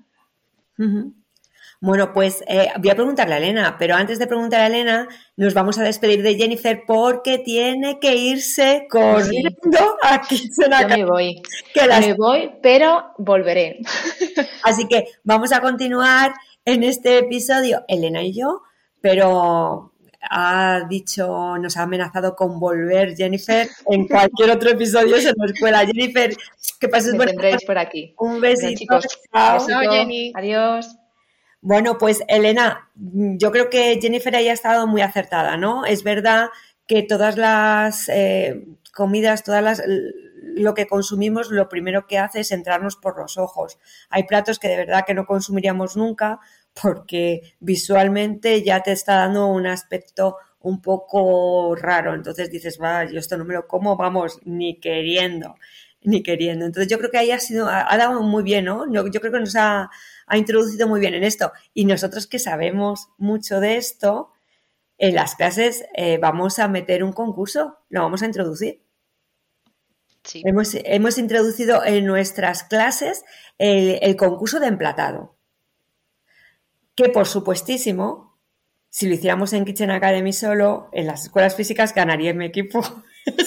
Bueno, 1.83 2.13
pues 2.13 2.43
eh, 2.47 2.67
voy 2.77 2.91
a 2.91 2.95
preguntarle 2.95 3.33
a 3.33 3.37
Elena, 3.39 3.75
pero 3.79 3.95
antes 3.95 4.19
de 4.19 4.27
preguntar 4.27 4.61
a 4.61 4.67
Elena, 4.67 5.07
nos 5.35 5.55
vamos 5.55 5.79
a 5.79 5.83
despedir 5.83 6.21
de 6.21 6.35
Jennifer 6.35 6.83
porque 6.85 7.39
tiene 7.39 7.97
que 7.99 8.15
irse 8.15 8.85
corriendo 8.87 9.97
aquí. 10.03 10.47
Yo 10.61 10.87
me 10.87 11.05
voy. 11.05 11.41
Me 11.75 12.13
voy, 12.13 12.51
pero 12.61 13.13
volveré. 13.17 13.79
Así 14.63 14.87
que 14.87 15.05
vamos 15.23 15.51
a 15.51 15.59
continuar 15.59 16.35
en 16.65 16.83
este 16.83 17.17
episodio, 17.17 17.83
Elena 17.87 18.21
y 18.21 18.33
yo, 18.33 18.61
pero 19.01 19.93
ha 20.29 20.81
dicho, 20.87 21.57
nos 21.57 21.77
ha 21.77 21.81
amenazado 21.81 22.35
con 22.35 22.59
volver 22.59 23.15
Jennifer 23.15 23.67
en 23.89 24.07
cualquier 24.07 24.51
otro 24.51 24.69
episodio 24.69 25.17
en 25.17 25.33
la 25.35 25.45
escuela. 25.51 25.85
Jennifer, 25.87 26.37
que 26.79 26.87
pases 26.87 27.15
por, 27.15 27.27
por 27.65 27.77
aquí. 27.79 28.13
Un 28.19 28.39
besito. 28.39 28.99
Chao. 29.33 29.65
Jenny. 29.89 30.31
Adiós. 30.35 31.00
Bueno, 31.61 31.97
pues 31.97 32.23
Elena, 32.27 32.89
yo 32.95 33.51
creo 33.51 33.69
que 33.69 33.99
Jennifer 34.01 34.35
haya 34.35 34.53
estado 34.53 34.87
muy 34.87 35.01
acertada, 35.01 35.57
¿no? 35.57 35.85
Es 35.85 36.03
verdad 36.03 36.49
que 36.87 37.03
todas 37.03 37.37
las 37.37 38.09
eh, 38.09 38.65
comidas, 38.93 39.43
todas 39.43 39.63
las 39.63 39.83
lo 40.55 40.73
que 40.73 40.87
consumimos, 40.87 41.51
lo 41.51 41.69
primero 41.69 42.07
que 42.07 42.17
hace 42.17 42.41
es 42.41 42.51
entrarnos 42.51 42.95
por 42.95 43.17
los 43.17 43.37
ojos. 43.37 43.79
Hay 44.09 44.23
platos 44.23 44.59
que 44.59 44.67
de 44.67 44.77
verdad 44.77 45.03
que 45.05 45.13
no 45.13 45.25
consumiríamos 45.25 45.95
nunca 45.95 46.39
porque 46.81 47.55
visualmente 47.59 48.63
ya 48.63 48.81
te 48.81 48.91
está 48.91 49.15
dando 49.15 49.47
un 49.47 49.67
aspecto 49.67 50.37
un 50.61 50.81
poco 50.81 51.75
raro. 51.75 52.13
Entonces 52.13 52.49
dices, 52.51 52.79
va, 52.81 53.05
yo 53.05 53.19
esto 53.19 53.37
no 53.37 53.45
me 53.45 53.53
lo 53.53 53.67
como, 53.67 53.95
vamos, 53.97 54.39
ni 54.45 54.79
queriendo, 54.79 55.55
ni 56.01 56.23
queriendo. 56.23 56.65
Entonces 56.65 56.89
yo 56.89 56.97
creo 56.97 57.11
que 57.11 57.17
ahí 57.17 57.31
ha 57.31 57.39
sido, 57.39 57.67
ha, 57.69 57.97
dado 57.97 58.21
muy 58.21 58.43
bien, 58.43 58.65
¿no? 58.65 58.91
Yo, 58.91 59.03
creo 59.09 59.31
que 59.31 59.39
nos 59.39 59.55
ha, 59.55 59.89
introducido 60.37 60.87
muy 60.87 60.99
bien 60.99 61.13
en 61.13 61.23
esto. 61.23 61.51
Y 61.73 61.85
nosotros 61.85 62.27
que 62.27 62.39
sabemos 62.39 63.09
mucho 63.17 63.59
de 63.59 63.77
esto, 63.77 64.31
en 64.97 65.15
las 65.15 65.35
clases 65.35 65.85
eh, 65.95 66.17
vamos 66.19 66.59
a 66.59 66.67
meter 66.67 67.03
un 67.03 67.11
concurso, 67.11 67.79
lo 67.89 68.01
vamos 68.01 68.21
a 68.21 68.25
introducir. 68.25 68.83
Hemos, 70.43 71.17
introducido 71.17 71.83
en 71.83 72.05
nuestras 72.05 72.63
clases 72.63 73.23
el, 73.57 74.15
concurso 74.15 74.59
de 74.59 74.67
emplatado. 74.67 75.35
Que 76.95 77.09
por 77.09 77.25
supuestísimo, 77.25 78.37
si 78.89 79.07
lo 79.07 79.15
hiciéramos 79.15 79.53
en 79.53 79.65
Kitchen 79.65 79.89
Academy 79.89 80.31
solo, 80.33 80.89
en 80.91 81.07
las 81.07 81.23
escuelas 81.23 81.55
físicas 81.55 81.95
ganaría 81.95 82.33
mi 82.33 82.45
equipo. 82.45 82.81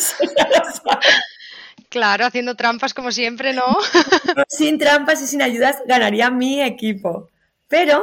claro, 1.95 2.27
haciendo 2.27 2.57
trampas 2.57 2.93
como 2.93 3.13
siempre, 3.13 3.53
¿no? 3.55 3.63
sin 4.49 4.79
trampas 4.79 5.23
y 5.23 5.29
sin 5.29 5.43
ayudas 5.43 5.81
ganaría 5.87 6.29
mi 6.29 6.61
equipo. 6.61 7.31
Pero 7.69 8.03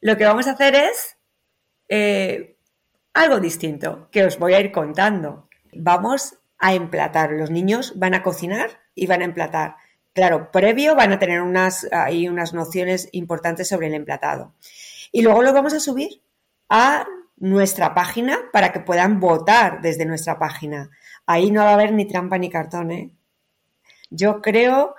lo 0.00 0.16
que 0.16 0.24
vamos 0.24 0.48
a 0.48 0.50
hacer 0.50 0.74
es 0.74 1.16
eh, 1.88 2.56
algo 3.14 3.38
distinto, 3.38 4.08
que 4.10 4.24
os 4.24 4.40
voy 4.40 4.54
a 4.54 4.60
ir 4.60 4.72
contando. 4.72 5.48
Vamos 5.72 6.40
a 6.58 6.74
emplatar. 6.74 7.30
Los 7.30 7.50
niños 7.50 7.92
van 7.94 8.14
a 8.14 8.24
cocinar 8.24 8.80
y 8.96 9.06
van 9.06 9.22
a 9.22 9.26
emplatar. 9.26 9.76
Claro, 10.12 10.50
previo 10.50 10.96
van 10.96 11.12
a 11.12 11.20
tener 11.20 11.40
unas, 11.40 11.86
ahí 11.92 12.28
unas 12.28 12.52
nociones 12.52 13.08
importantes 13.12 13.68
sobre 13.68 13.86
el 13.86 13.94
emplatado. 13.94 14.54
Y 15.12 15.22
luego 15.22 15.44
lo 15.44 15.52
vamos 15.52 15.72
a 15.72 15.78
subir 15.78 16.20
a 16.68 17.06
nuestra 17.36 17.94
página 17.94 18.40
para 18.52 18.72
que 18.72 18.80
puedan 18.80 19.20
votar 19.20 19.82
desde 19.82 20.04
nuestra 20.04 20.40
página. 20.40 20.90
Ahí 21.30 21.50
no 21.50 21.62
va 21.62 21.72
a 21.72 21.74
haber 21.74 21.92
ni 21.92 22.06
trampa 22.06 22.38
ni 22.38 22.48
cartón, 22.48 22.90
¿eh? 22.90 23.10
Yo 24.08 24.40
creo 24.40 24.94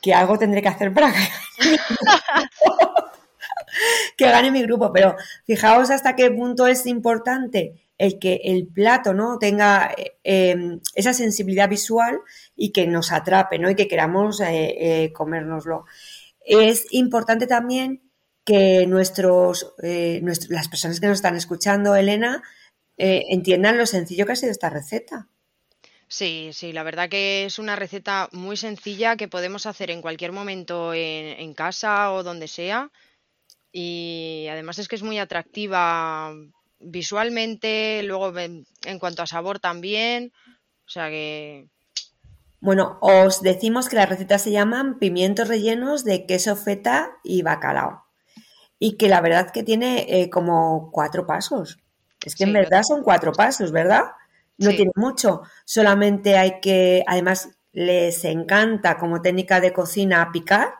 que 0.00 0.14
algo 0.14 0.38
tendré 0.38 0.62
que 0.62 0.68
hacer 0.68 0.94
para 0.94 1.12
que 4.16 4.24
gane 4.24 4.50
mi 4.50 4.62
grupo, 4.62 4.90
pero 4.94 5.14
fijaos 5.44 5.90
hasta 5.90 6.16
qué 6.16 6.30
punto 6.30 6.66
es 6.66 6.86
importante 6.86 7.84
el 7.98 8.18
que 8.18 8.40
el 8.44 8.66
plato 8.66 9.12
¿no? 9.12 9.38
tenga 9.38 9.92
eh, 9.94 10.16
em, 10.24 10.80
esa 10.94 11.12
sensibilidad 11.12 11.68
visual 11.68 12.18
y 12.56 12.72
que 12.72 12.86
nos 12.86 13.12
atrape 13.12 13.58
¿no? 13.58 13.68
y 13.68 13.74
que 13.74 13.86
queramos 13.86 14.40
eh, 14.40 14.76
eh, 14.78 15.12
comérnoslo. 15.12 15.84
Es 16.40 16.86
importante 16.92 17.46
también 17.46 18.10
que 18.42 18.86
nuestros, 18.86 19.74
las 19.78 20.68
personas 20.68 20.98
que 20.98 21.08
nos 21.08 21.18
están 21.18 21.36
escuchando, 21.36 21.94
Elena, 21.94 22.42
entiendan 22.96 23.78
lo 23.78 23.86
sencillo 23.86 24.24
que 24.24 24.32
ha 24.32 24.36
sido 24.36 24.52
esta 24.52 24.70
receta. 24.70 25.28
Sí, 26.08 26.50
sí, 26.52 26.72
la 26.72 26.82
verdad 26.82 27.08
que 27.08 27.44
es 27.44 27.58
una 27.58 27.76
receta 27.76 28.28
muy 28.32 28.56
sencilla 28.56 29.16
que 29.16 29.28
podemos 29.28 29.66
hacer 29.66 29.90
en 29.90 30.02
cualquier 30.02 30.32
momento 30.32 30.92
en 30.94 31.54
casa 31.54 32.12
o 32.12 32.22
donde 32.22 32.48
sea. 32.48 32.90
Y 33.72 34.46
además 34.48 34.78
es 34.78 34.86
que 34.86 34.94
es 34.94 35.02
muy 35.02 35.18
atractiva 35.18 36.32
visualmente, 36.78 38.02
luego 38.04 38.32
en, 38.38 38.66
cuanto 39.00 39.22
a 39.22 39.26
sabor 39.26 39.58
también. 39.58 40.32
O 40.86 40.90
sea 40.90 41.08
que. 41.08 41.66
Bueno, 42.60 42.98
os 43.00 43.42
decimos 43.42 43.88
que 43.88 43.96
las 43.96 44.08
recetas 44.08 44.42
se 44.42 44.52
llaman 44.52 44.98
pimientos 44.98 45.48
rellenos 45.48 46.04
de 46.04 46.24
queso 46.24 46.56
feta 46.56 47.10
y 47.22 47.42
bacalao. 47.42 48.04
Y 48.78 48.96
que 48.96 49.08
la 49.08 49.20
verdad 49.20 49.50
que 49.50 49.62
tiene 49.62 50.06
eh, 50.08 50.30
como 50.30 50.90
cuatro 50.92 51.26
pasos. 51.26 51.78
Es 52.24 52.36
que 52.36 52.44
en 52.44 52.52
verdad 52.52 52.82
son 52.84 53.02
cuatro 53.02 53.32
pasos, 53.32 53.72
¿verdad? 53.72 54.04
No 54.58 54.70
tiene 54.70 54.92
mucho. 54.94 55.42
Solamente 55.64 56.36
hay 56.36 56.60
que, 56.60 57.02
además, 57.06 57.50
les 57.72 58.24
encanta 58.24 58.96
como 58.96 59.20
técnica 59.20 59.60
de 59.60 59.72
cocina 59.72 60.30
picar. 60.32 60.74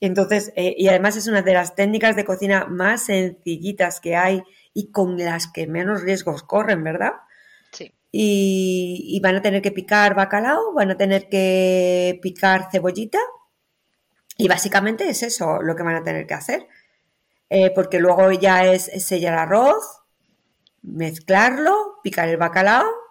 Entonces, 0.00 0.52
eh, 0.56 0.74
y 0.76 0.88
además 0.88 1.16
es 1.16 1.26
una 1.26 1.42
de 1.42 1.52
las 1.52 1.74
técnicas 1.74 2.16
de 2.16 2.24
cocina 2.24 2.66
más 2.66 3.04
sencillitas 3.04 4.00
que 4.00 4.16
hay 4.16 4.42
y 4.72 4.90
con 4.90 5.18
las 5.18 5.48
que 5.48 5.66
menos 5.66 6.02
riesgos 6.02 6.42
corren, 6.42 6.82
¿verdad? 6.84 7.12
Sí. 7.72 7.92
Y, 8.10 9.20
van 9.22 9.36
a 9.36 9.42
tener 9.42 9.60
que 9.60 9.72
picar 9.72 10.14
bacalao, 10.14 10.72
van 10.72 10.90
a 10.90 10.96
tener 10.96 11.28
que 11.28 12.18
picar 12.22 12.68
cebollita 12.70 13.18
y 14.38 14.48
básicamente 14.48 15.08
es 15.08 15.22
eso 15.22 15.60
lo 15.60 15.76
que 15.76 15.82
van 15.82 15.96
a 15.96 16.04
tener 16.04 16.26
que 16.26 16.34
hacer. 16.34 16.68
Eh, 17.50 17.72
porque 17.74 17.98
luego 17.98 18.30
ya 18.32 18.64
es, 18.64 18.84
sellar 19.04 19.34
arroz, 19.34 20.02
mezclarlo, 20.82 21.98
picar 22.02 22.28
el 22.28 22.36
bacalao 22.36 23.07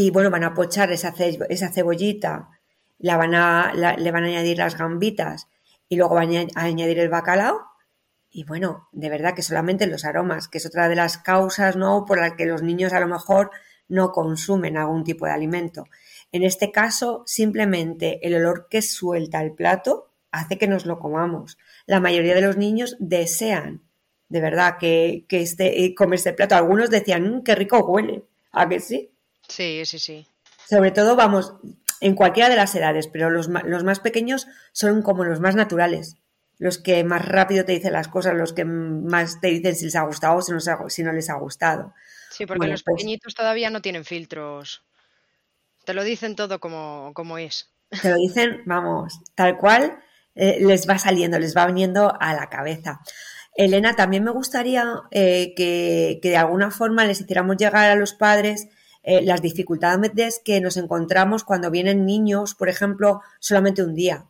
y 0.00 0.10
bueno, 0.10 0.30
van 0.30 0.44
a 0.44 0.54
pochar 0.54 0.92
esa, 0.92 1.12
esa 1.48 1.72
cebollita, 1.72 2.50
la 2.98 3.16
van 3.16 3.34
a, 3.34 3.72
le 3.74 4.10
van 4.12 4.22
a 4.22 4.28
añadir 4.28 4.58
las 4.58 4.78
gambitas 4.78 5.48
y 5.88 5.96
luego 5.96 6.14
van 6.14 6.30
a 6.54 6.62
añadir 6.62 7.00
el 7.00 7.08
bacalao 7.08 7.66
y 8.30 8.44
bueno, 8.44 8.88
de 8.92 9.10
verdad 9.10 9.34
que 9.34 9.42
solamente 9.42 9.88
los 9.88 10.04
aromas, 10.04 10.46
que 10.46 10.58
es 10.58 10.66
otra 10.66 10.88
de 10.88 10.94
las 10.94 11.18
causas, 11.18 11.74
¿no? 11.74 12.04
Por 12.04 12.20
las 12.20 12.34
que 12.34 12.46
los 12.46 12.62
niños 12.62 12.92
a 12.92 13.00
lo 13.00 13.08
mejor 13.08 13.50
no 13.88 14.12
consumen 14.12 14.76
algún 14.76 15.02
tipo 15.02 15.26
de 15.26 15.32
alimento. 15.32 15.86
En 16.30 16.44
este 16.44 16.70
caso, 16.70 17.24
simplemente 17.26 18.24
el 18.24 18.36
olor 18.36 18.68
que 18.70 18.82
suelta 18.82 19.42
el 19.42 19.52
plato 19.52 20.12
hace 20.30 20.58
que 20.58 20.68
nos 20.68 20.86
lo 20.86 21.00
comamos. 21.00 21.58
La 21.86 21.98
mayoría 21.98 22.36
de 22.36 22.42
los 22.42 22.56
niños 22.56 22.94
desean, 23.00 23.82
de 24.28 24.40
verdad, 24.40 24.76
que, 24.78 25.24
que 25.28 25.40
este, 25.40 25.84
eh, 25.84 25.94
comerse 25.96 26.28
el 26.28 26.34
plato. 26.36 26.54
Algunos 26.54 26.88
decían, 26.88 27.38
mm, 27.38 27.42
qué 27.42 27.56
rico 27.56 27.80
huele. 27.80 28.22
¿A 28.52 28.68
que 28.68 28.78
sí? 28.78 29.10
Sí, 29.48 29.82
sí, 29.84 29.98
sí. 29.98 30.26
Sobre 30.68 30.90
todo, 30.90 31.16
vamos, 31.16 31.54
en 32.00 32.14
cualquiera 32.14 32.48
de 32.48 32.56
las 32.56 32.74
edades, 32.74 33.08
pero 33.08 33.30
los, 33.30 33.48
los 33.48 33.84
más 33.84 34.00
pequeños 34.00 34.46
son 34.72 35.02
como 35.02 35.24
los 35.24 35.40
más 35.40 35.56
naturales 35.56 36.16
los 36.58 36.78
que 36.78 37.04
más 37.04 37.24
rápido 37.24 37.64
te 37.64 37.72
dicen 37.72 37.92
las 37.92 38.08
cosas, 38.08 38.34
los 38.34 38.52
que 38.52 38.64
más 38.64 39.40
te 39.40 39.48
dicen 39.48 39.76
si 39.76 39.86
les 39.86 39.96
ha 39.96 40.02
gustado 40.02 40.36
o 40.36 40.90
si 40.90 41.02
no, 41.02 41.12
les 41.12 41.30
ha 41.30 41.34
gustado. 41.34 41.94
Sí, 42.30 42.46
porque 42.46 42.66
los 42.66 42.82
pues 42.82 42.96
pequeñitos 42.96 43.34
todavía 43.34 43.70
no 43.70 43.80
tienen 43.80 44.04
filtros. 44.04 44.82
Te 45.84 45.94
lo 45.94 46.04
dicen 46.04 46.36
todo 46.36 46.58
como, 46.58 47.12
como 47.14 47.38
es. 47.38 47.70
Te 48.02 48.10
lo 48.10 48.16
dicen, 48.16 48.62
vamos, 48.66 49.20
tal 49.34 49.56
cual 49.56 49.98
eh, 50.34 50.58
les 50.60 50.88
va 50.88 50.98
saliendo, 50.98 51.38
les 51.38 51.56
va 51.56 51.66
viniendo 51.66 52.12
a 52.20 52.34
la 52.34 52.48
cabeza. 52.50 53.00
Elena, 53.54 53.94
también 53.96 54.24
me 54.24 54.30
gustaría 54.30 54.84
eh, 55.10 55.54
que, 55.56 56.20
de 56.22 56.36
alguna 56.36 56.70
forma 56.70 57.06
les 57.06 57.20
hiciéramos 57.20 57.56
llegar 57.56 57.90
a 57.90 57.94
los 57.94 58.14
padres 58.14 58.68
eh, 59.10 59.22
las 59.22 59.40
dificultades 59.42 60.40
que 60.44 60.60
nos 60.60 60.76
encontramos 60.76 61.44
cuando 61.44 61.70
vienen 61.70 62.04
niños, 62.12 62.54
por 62.54 62.68
ejemplo, 62.68 63.20
solamente 63.40 63.82
un 63.82 63.94
día. 63.94 64.26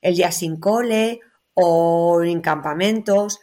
El 0.00 0.14
día 0.16 0.30
sin 0.32 0.54
cole 0.58 1.20
o 1.54 2.22
en 2.24 2.40
campamentos. 2.40 3.40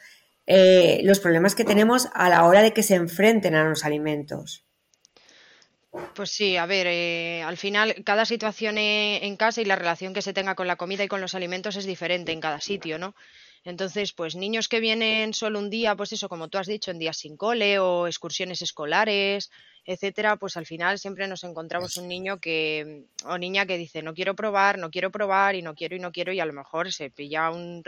eh, 0.51 1.01
los 1.03 1.19
problemas 1.19 1.53
que 1.55 1.63
tenemos 1.71 2.09
a 2.13 2.27
la 2.33 2.43
hora 2.47 2.61
de 2.63 2.73
que 2.73 2.81
se 2.83 2.95
enfrenten 2.95 3.53
a 3.55 3.69
los 3.69 3.85
alimentos. 3.85 4.65
Pues 6.15 6.29
sí, 6.31 6.55
a 6.55 6.65
ver, 6.67 6.85
eh, 6.87 7.41
al 7.41 7.57
final 7.57 7.95
cada 8.05 8.25
situación 8.25 8.77
e- 8.77 9.25
en 9.25 9.35
casa 9.37 9.61
y 9.61 9.65
la 9.65 9.75
relación 9.75 10.13
que 10.13 10.21
se 10.21 10.33
tenga 10.33 10.53
con 10.55 10.67
la 10.67 10.75
comida 10.75 11.03
y 11.03 11.07
con 11.07 11.19
los 11.21 11.33
alimentos 11.33 11.75
es 11.77 11.85
diferente 11.85 12.31
en 12.31 12.41
cada 12.41 12.61
sitio, 12.61 12.99
¿no? 12.99 13.15
Entonces, 13.63 14.13
pues 14.13 14.35
niños 14.35 14.67
que 14.67 14.79
vienen 14.79 15.33
solo 15.33 15.57
un 15.59 15.69
día, 15.71 15.95
pues 15.95 16.11
eso, 16.13 16.29
como 16.29 16.47
tú 16.47 16.59
has 16.59 16.67
dicho, 16.67 16.91
en 16.91 16.99
días 16.99 17.17
sin 17.17 17.37
cole 17.37 17.79
o 17.79 18.05
excursiones 18.07 18.61
escolares, 18.61 19.49
etcétera, 19.85 20.35
pues 20.37 20.57
al 20.57 20.65
final 20.65 20.99
siempre 20.99 21.27
nos 21.27 21.43
encontramos 21.43 21.97
un 21.97 22.07
niño 22.07 22.39
que 22.39 23.05
o 23.25 23.37
niña 23.37 23.65
que 23.65 23.77
dice 23.77 24.01
no 24.01 24.13
quiero 24.13 24.35
probar, 24.35 24.77
no 24.77 24.89
quiero 24.89 25.11
probar 25.11 25.55
y 25.55 25.61
no 25.61 25.75
quiero 25.75 25.95
y 25.95 25.99
no 25.99 26.11
quiero 26.11 26.31
y 26.31 26.39
a 26.39 26.45
lo 26.45 26.53
mejor 26.53 26.91
se 26.91 27.09
pilla 27.09 27.49
un, 27.51 27.83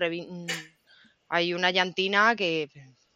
hay 1.28 1.54
una 1.54 1.72
llantina 1.72 2.36
que 2.36 2.70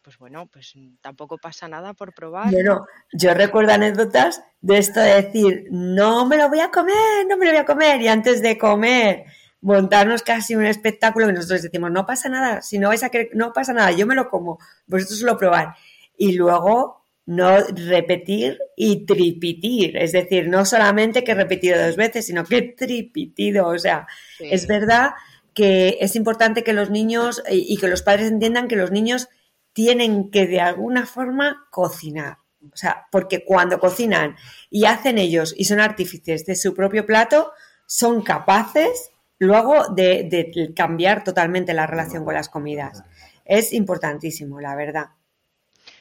pues 0.06 0.18
bueno, 0.18 0.48
pues 0.52 0.72
tampoco 1.00 1.36
pasa 1.36 1.66
nada 1.66 1.92
por 1.92 2.14
probar. 2.14 2.52
Yo 2.52 2.62
no, 2.62 2.86
yo 3.12 3.34
recuerdo 3.34 3.72
anécdotas 3.72 4.40
de 4.60 4.78
esto 4.78 5.00
de 5.00 5.20
decir, 5.20 5.66
no 5.72 6.26
me 6.26 6.36
lo 6.36 6.48
voy 6.48 6.60
a 6.60 6.70
comer, 6.70 7.26
no 7.28 7.36
me 7.36 7.44
lo 7.44 7.50
voy 7.50 7.60
a 7.60 7.64
comer, 7.64 8.00
y 8.00 8.06
antes 8.06 8.40
de 8.40 8.56
comer, 8.56 9.24
montarnos 9.62 10.22
casi 10.22 10.54
un 10.54 10.64
espectáculo 10.64 11.26
que 11.26 11.32
nosotros 11.32 11.62
decimos, 11.62 11.90
no 11.90 12.06
pasa 12.06 12.28
nada, 12.28 12.62
si 12.62 12.78
no 12.78 12.86
vais 12.86 13.02
a 13.02 13.08
querer, 13.08 13.30
no 13.32 13.52
pasa 13.52 13.72
nada, 13.72 13.90
yo 13.90 14.06
me 14.06 14.14
lo 14.14 14.28
como, 14.28 14.60
vosotros 14.86 15.22
lo 15.22 15.36
probar. 15.36 15.74
Y 16.16 16.34
luego 16.34 17.04
no 17.26 17.58
repetir 17.58 18.58
y 18.76 19.04
tripitir, 19.04 19.96
es 19.96 20.12
decir, 20.12 20.48
no 20.48 20.64
solamente 20.64 21.24
que 21.24 21.34
repetido 21.34 21.84
dos 21.84 21.96
veces, 21.96 22.26
sino 22.26 22.44
que 22.44 22.62
tripitido, 22.62 23.66
o 23.66 23.78
sea, 23.78 24.06
es 24.38 24.66
verdad 24.66 25.10
que 25.52 25.98
es 26.00 26.14
importante 26.14 26.62
que 26.62 26.72
los 26.72 26.90
niños 26.90 27.42
y 27.50 27.76
que 27.78 27.88
los 27.88 28.02
padres 28.02 28.30
entiendan 28.30 28.68
que 28.68 28.76
los 28.76 28.92
niños 28.92 29.28
tienen 29.72 30.30
que 30.30 30.46
de 30.46 30.60
alguna 30.60 31.04
forma 31.04 31.66
cocinar. 31.70 32.38
O 32.72 32.76
sea, 32.76 33.06
porque 33.10 33.44
cuando 33.44 33.78
cocinan 33.78 34.36
y 34.70 34.86
hacen 34.86 35.18
ellos 35.18 35.54
y 35.56 35.64
son 35.64 35.80
artífices 35.80 36.46
de 36.46 36.56
su 36.56 36.74
propio 36.74 37.06
plato, 37.06 37.52
son 37.86 38.22
capaces 38.22 39.10
luego 39.38 39.88
de, 39.94 40.72
cambiar 40.74 41.24
totalmente 41.24 41.74
la 41.74 41.86
relación 41.86 42.24
con 42.24 42.34
las 42.34 42.48
comidas. 42.48 43.02
Es 43.44 43.72
importantísimo, 43.72 44.60
la 44.60 44.74
verdad. 44.74 45.06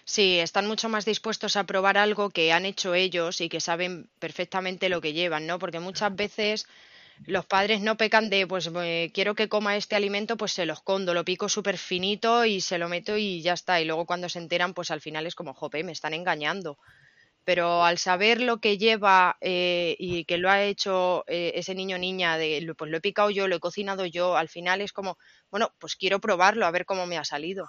Sí, 0.06 0.40
están 0.40 0.68
mucho 0.68 0.88
más 0.88 1.04
dispuestos 1.06 1.56
a 1.56 1.64
probar 1.66 1.98
algo 1.98 2.30
que 2.30 2.52
han 2.54 2.66
hecho 2.66 2.94
ellos 2.94 3.42
y 3.42 3.50
que 3.50 3.60
saben 3.60 4.10
perfectamente 4.20 4.88
lo 4.90 5.02
que 5.02 5.14
llevan, 5.14 5.48
¿no? 5.48 5.58
Porque 5.60 5.80
muchas 5.80 6.16
veces 6.16 6.68
los 7.26 7.46
padres 7.46 7.82
no 7.82 7.98
pecan 7.98 8.30
de, 8.30 8.48
pues 8.48 8.70
eh, 8.76 9.12
quiero 9.14 9.36
que 9.36 9.50
coma 9.50 9.78
este 9.78 9.96
alimento, 9.96 10.38
pues 10.38 10.54
se 10.54 10.66
lo 10.66 10.74
escondo, 10.74 11.14
lo 11.14 11.26
pico 11.26 11.50
súper 11.50 11.78
finito 11.80 12.46
y 12.46 12.62
se 12.62 12.78
lo 12.78 12.90
meto 12.90 13.18
y 13.18 13.42
ya 13.42 13.54
está. 13.54 13.82
Y 13.82 13.86
luego 13.86 14.06
cuando 14.06 14.30
se 14.30 14.40
enteran, 14.40 14.74
pues 14.76 14.92
al 14.92 15.02
final 15.02 15.28
es 15.28 15.36
como, 15.36 15.54
jope, 15.56 15.84
me 15.84 15.92
están 15.94 16.14
engañando. 16.14 16.78
Pero 17.46 17.84
al 17.86 17.98
saber 18.00 18.42
lo 18.42 18.60
que 18.60 18.78
lleva 18.78 19.38
eh, 19.42 19.96
y 20.00 20.26
que 20.26 20.38
lo 20.40 20.50
ha 20.52 20.64
hecho 20.64 21.26
eh, 21.28 21.54
ese 21.56 21.76
niño 21.76 21.98
o 21.98 22.00
niña, 22.00 22.38
de, 22.38 22.74
pues 22.78 22.92
lo 22.92 22.98
he 22.98 23.02
picado 23.02 23.32
yo, 23.32 23.48
lo 23.48 23.58
he 23.58 23.60
cocinado 23.62 24.06
yo, 24.06 24.38
al 24.38 24.50
final 24.50 24.82
es 24.82 24.94
como, 24.94 25.18
bueno, 25.52 25.74
pues 25.80 25.96
quiero 25.96 26.20
probarlo, 26.22 26.66
a 26.68 26.72
ver 26.72 26.86
cómo 26.86 27.06
me 27.08 27.18
ha 27.18 27.26
salido. 27.26 27.68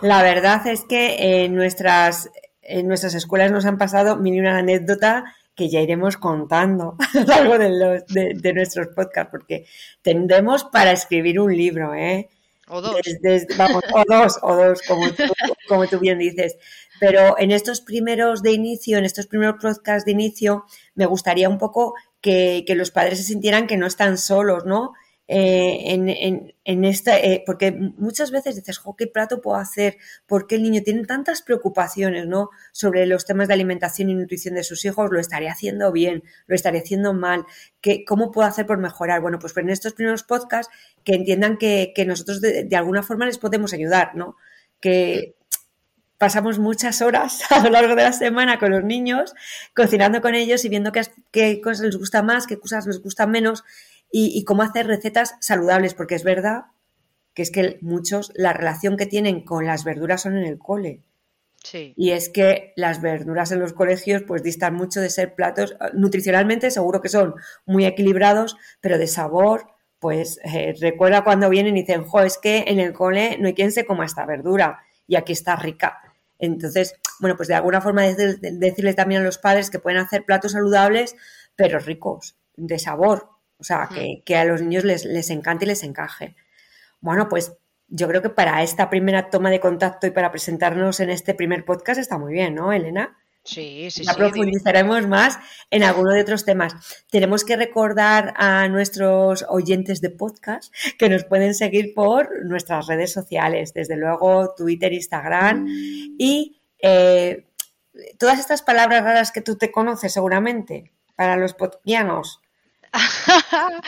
La 0.00 0.22
verdad 0.22 0.66
es 0.66 0.84
que 0.84 1.44
en 1.44 1.54
nuestras, 1.54 2.30
en 2.62 2.88
nuestras 2.88 3.14
escuelas 3.14 3.52
nos 3.52 3.66
han 3.66 3.78
pasado 3.78 4.16
mil 4.16 4.40
una 4.40 4.58
anécdota 4.58 5.24
que 5.54 5.68
ya 5.68 5.80
iremos 5.80 6.16
contando 6.16 6.96
a 7.14 7.18
lo 7.18 7.24
largo 7.26 7.58
de, 7.58 8.52
nuestros 8.54 8.88
podcasts, 8.88 9.30
porque 9.30 9.66
tendremos 10.00 10.64
para 10.64 10.92
escribir 10.92 11.38
un 11.38 11.54
libro, 11.54 11.94
¿eh? 11.94 12.30
O 12.68 12.80
dos. 12.80 12.94
vamos, 13.58 13.82
o 13.92 14.04
dos, 14.08 14.38
o 14.42 14.54
dos, 14.54 14.80
como 14.86 15.10
tú, 15.10 15.24
como 15.68 15.86
tú 15.86 15.98
bien 15.98 16.18
dices. 16.18 16.56
Pero 17.00 17.36
en 17.38 17.50
estos 17.50 17.80
primeros 17.80 18.42
de 18.42 18.52
inicio, 18.52 18.96
en 18.96 19.04
estos 19.04 19.26
primeros 19.26 19.56
podcasts 19.60 20.06
de 20.06 20.12
inicio, 20.12 20.64
me 20.94 21.04
gustaría 21.04 21.48
un 21.48 21.58
poco 21.58 21.94
que, 22.20 22.64
que 22.66 22.74
los 22.74 22.90
padres 22.90 23.18
se 23.18 23.24
sintieran 23.24 23.66
que 23.66 23.76
no 23.76 23.86
están 23.86 24.16
solos, 24.16 24.64
¿no? 24.64 24.92
Eh, 25.32 25.92
en, 25.94 26.52
en, 26.64 26.84
esta, 26.84 27.16
eh, 27.16 27.44
porque 27.46 27.70
muchas 27.70 28.32
veces 28.32 28.56
dices, 28.56 28.78
jo, 28.78 28.96
¿qué 28.96 29.06
plato 29.06 29.40
puedo 29.40 29.58
hacer? 29.58 29.96
Porque 30.26 30.56
el 30.56 30.64
niño 30.64 30.82
tiene 30.82 31.04
tantas 31.04 31.42
preocupaciones, 31.42 32.26
¿no? 32.26 32.50
Sobre 32.72 33.06
los 33.06 33.26
temas 33.26 33.46
de 33.46 33.54
alimentación 33.54 34.10
y 34.10 34.14
nutrición 34.14 34.56
de 34.56 34.64
sus 34.64 34.84
hijos, 34.84 35.08
lo 35.12 35.20
estaré 35.20 35.48
haciendo 35.48 35.92
bien, 35.92 36.24
lo 36.48 36.56
estaré 36.56 36.80
haciendo 36.80 37.14
mal, 37.14 37.46
¿Qué, 37.80 38.04
¿cómo 38.04 38.32
puedo 38.32 38.48
hacer 38.48 38.66
por 38.66 38.78
mejorar? 38.78 39.20
Bueno, 39.20 39.38
pues 39.38 39.56
en 39.56 39.70
estos 39.70 39.92
primeros 39.92 40.24
podcasts 40.24 40.74
que 41.04 41.14
entiendan 41.14 41.58
que, 41.58 41.94
nosotros 42.04 42.40
de, 42.40 42.68
alguna 42.74 43.04
forma 43.04 43.24
les 43.24 43.38
podemos 43.38 43.72
ayudar, 43.72 44.16
¿no? 44.16 44.34
Que 44.80 45.36
pasamos 46.18 46.58
muchas 46.58 47.02
horas 47.02 47.44
a 47.50 47.60
lo 47.60 47.70
largo 47.70 47.94
de 47.94 48.02
la 48.02 48.12
semana 48.12 48.58
con 48.58 48.72
los 48.72 48.82
niños, 48.82 49.32
cocinando 49.76 50.20
con 50.22 50.34
ellos 50.34 50.64
y 50.64 50.68
viendo 50.68 50.90
qué, 50.90 51.02
qué 51.30 51.60
cosas 51.60 51.86
les 51.86 51.96
gusta 51.96 52.24
más, 52.24 52.48
qué 52.48 52.58
cosas 52.58 52.84
les 52.88 53.00
gustan 53.00 53.30
menos 53.30 53.62
y, 54.10 54.44
cómo 54.44 54.62
hacer 54.62 54.86
recetas 54.86 55.36
saludables, 55.40 55.94
porque 55.94 56.14
es 56.14 56.24
verdad 56.24 56.64
que 57.34 57.42
es 57.42 57.50
que 57.50 57.78
muchos 57.80 58.32
la 58.34 58.52
relación 58.52 58.96
que 58.96 59.06
tienen 59.06 59.44
con 59.44 59.66
las 59.66 59.84
verduras 59.84 60.22
son 60.22 60.36
en 60.36 60.44
el 60.44 60.58
cole. 60.58 61.04
Sí. 61.62 61.94
Y 61.96 62.10
es 62.10 62.28
que 62.28 62.72
las 62.74 63.00
verduras 63.00 63.52
en 63.52 63.60
los 63.60 63.72
colegios 63.72 64.22
pues 64.26 64.42
distan 64.42 64.74
mucho 64.74 65.00
de 65.00 65.10
ser 65.10 65.34
platos, 65.34 65.76
nutricionalmente 65.94 66.70
seguro 66.70 67.00
que 67.00 67.08
son 67.08 67.34
muy 67.66 67.84
equilibrados, 67.84 68.56
pero 68.80 68.98
de 68.98 69.06
sabor, 69.06 69.66
pues 70.00 70.40
eh, 70.42 70.74
recuerda 70.80 71.22
cuando 71.22 71.50
vienen 71.50 71.76
y 71.76 71.82
dicen, 71.82 72.04
jo, 72.04 72.20
es 72.20 72.38
que 72.38 72.64
en 72.66 72.80
el 72.80 72.92
cole 72.92 73.36
no 73.38 73.46
hay 73.46 73.54
quien 73.54 73.70
se 73.70 73.84
coma 73.84 74.06
esta 74.06 74.26
verdura 74.26 74.80
y 75.06 75.16
aquí 75.16 75.32
está 75.32 75.54
rica. 75.54 76.00
Entonces, 76.38 76.94
bueno, 77.20 77.36
pues 77.36 77.48
de 77.48 77.54
alguna 77.54 77.80
forma 77.82 78.02
decirle 78.02 78.94
también 78.94 79.20
a 79.20 79.24
los 79.24 79.38
padres 79.38 79.70
que 79.70 79.78
pueden 79.78 80.00
hacer 80.00 80.24
platos 80.24 80.52
saludables, 80.52 81.14
pero 81.54 81.78
ricos, 81.78 82.36
de 82.56 82.78
sabor, 82.78 83.28
o 83.60 83.64
sea, 83.64 83.88
que, 84.24 84.36
a 84.36 84.44
los 84.44 84.62
niños 84.62 84.84
les, 84.84 85.04
les 85.04 85.30
encante 85.30 85.64
y 85.64 85.68
les 85.68 85.82
encaje. 85.82 86.34
Bueno, 87.00 87.28
pues 87.28 87.52
yo 87.88 88.08
creo 88.08 88.22
que 88.22 88.30
para 88.30 88.62
esta 88.62 88.88
primera 88.88 89.30
toma 89.30 89.50
de 89.50 89.60
contacto 89.60 90.06
y 90.06 90.10
para 90.10 90.30
presentarnos 90.30 91.00
en 91.00 91.10
este 91.10 91.34
primer 91.34 91.64
podcast 91.64 92.00
está 92.00 92.18
muy 92.18 92.32
bien, 92.32 92.54
¿no, 92.54 92.72
Elena? 92.72 93.16
Sí, 93.42 93.90
sí, 93.90 94.04
ya 94.04 94.14
profundizaremos 94.14 95.06
más 95.06 95.38
en 95.70 95.82
alguno 95.82 96.12
de 96.12 96.20
otros 96.20 96.44
temas. 96.44 96.74
Tenemos 97.10 97.44
que 97.44 97.56
recordar 97.56 98.34
a 98.36 98.68
nuestros 98.68 99.46
oyentes 99.48 100.02
de 100.02 100.10
podcast 100.10 100.72
que 100.98 101.08
nos 101.08 101.24
pueden 101.24 101.54
seguir 101.54 101.94
por 101.94 102.44
nuestras 102.44 102.86
redes 102.86 103.12
sociales, 103.12 103.72
desde 103.72 103.96
luego 103.96 104.54
Twitter, 104.54 104.92
Instagram 104.92 105.66
y 106.18 106.60
eh, 106.82 107.46
todas 108.18 108.38
estas 108.38 108.62
palabras 108.62 109.02
raras 109.02 109.32
que 109.32 109.40
tú 109.40 109.56
te 109.56 109.72
conoces 109.72 110.12
seguramente 110.12 110.92
para 111.16 111.36
los 111.36 111.54
podquianos. 111.54 112.40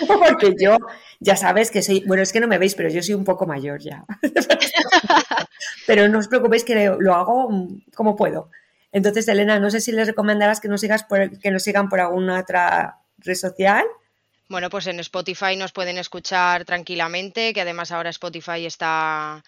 Porque 0.06 0.54
yo, 0.58 0.76
ya 1.20 1.36
sabes 1.36 1.70
que 1.70 1.82
soy, 1.82 2.04
bueno, 2.06 2.22
es 2.22 2.32
que 2.32 2.40
no 2.40 2.48
me 2.48 2.58
veis, 2.58 2.74
pero 2.74 2.88
yo 2.88 3.02
soy 3.02 3.14
un 3.14 3.24
poco 3.24 3.46
mayor 3.46 3.80
ya. 3.80 4.04
pero 5.86 6.08
no 6.08 6.18
os 6.18 6.28
preocupéis 6.28 6.64
que 6.64 6.94
lo 6.98 7.14
hago 7.14 7.48
como 7.94 8.16
puedo. 8.16 8.50
Entonces, 8.92 9.26
Elena, 9.28 9.58
no 9.58 9.70
sé 9.70 9.80
si 9.80 9.90
les 9.92 10.06
recomendarás 10.06 10.60
que 10.60 10.68
nos, 10.68 10.80
sigas 10.80 11.04
por, 11.04 11.38
que 11.38 11.50
nos 11.50 11.62
sigan 11.62 11.88
por 11.88 12.00
alguna 12.00 12.40
otra 12.40 12.98
red 13.18 13.34
social. 13.34 13.84
Bueno, 14.48 14.68
pues 14.68 14.86
en 14.86 15.00
Spotify 15.00 15.56
nos 15.56 15.72
pueden 15.72 15.96
escuchar 15.96 16.64
tranquilamente, 16.64 17.54
que 17.54 17.62
además 17.62 17.90
ahora 17.90 18.10
Spotify 18.10 18.66
está 18.66 19.42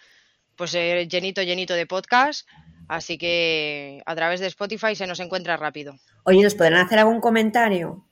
pues 0.55 0.73
eh, 0.73 1.07
llenito, 1.07 1.43
llenito 1.43 1.73
de 1.75 1.85
podcast. 1.85 2.47
Así 2.87 3.17
que 3.17 4.01
a 4.05 4.15
través 4.15 4.39
de 4.39 4.47
Spotify 4.47 4.95
se 4.95 5.07
nos 5.07 5.19
encuentra 5.19 5.57
rápido. 5.57 5.95
Oye, 6.23 6.41
¿nos 6.43 6.55
podrán 6.55 6.85
hacer 6.85 6.99
algún 6.99 7.19
comentario? 7.19 8.05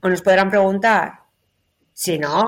O 0.00 0.08
nos 0.08 0.22
podrán 0.22 0.50
preguntar. 0.50 1.20
Si 1.92 2.18
no, 2.18 2.46